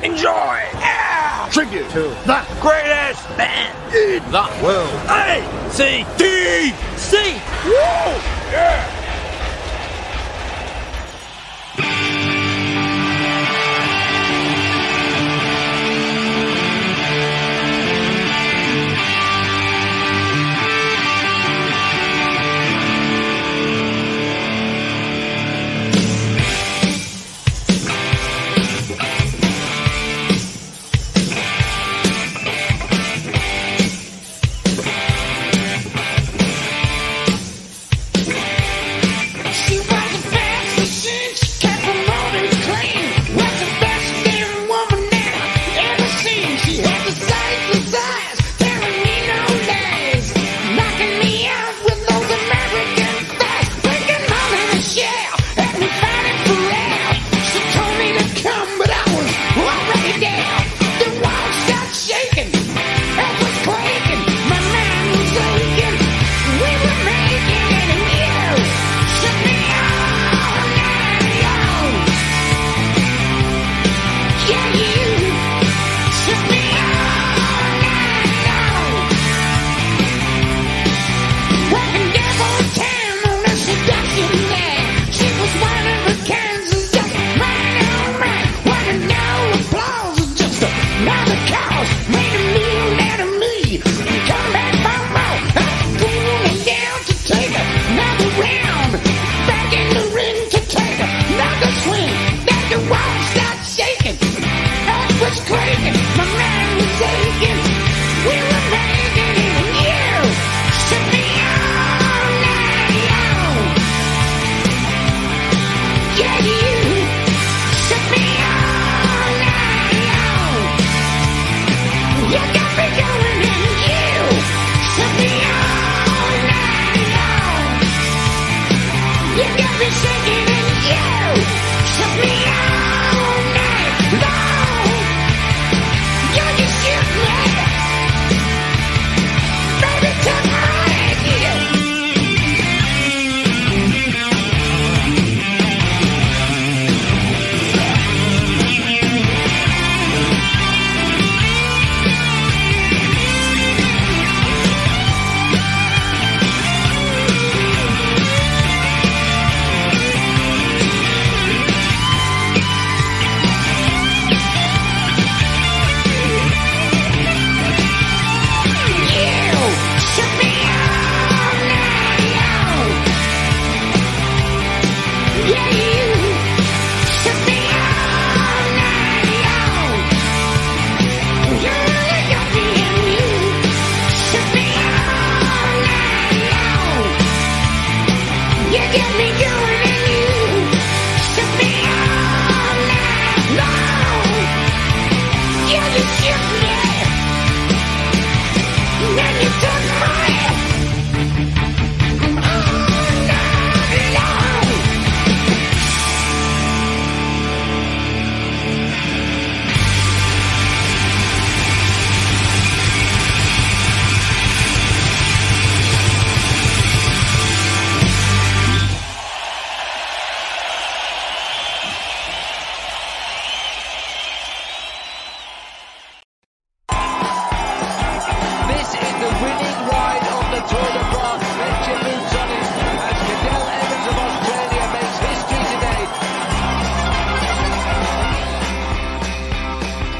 [0.03, 0.86] Enjoy!
[1.57, 4.93] Tribute to the greatest band in the world.
[5.09, 5.41] A
[5.71, 7.33] C D C.
[7.65, 7.73] Woo!
[8.51, 8.96] Yeah!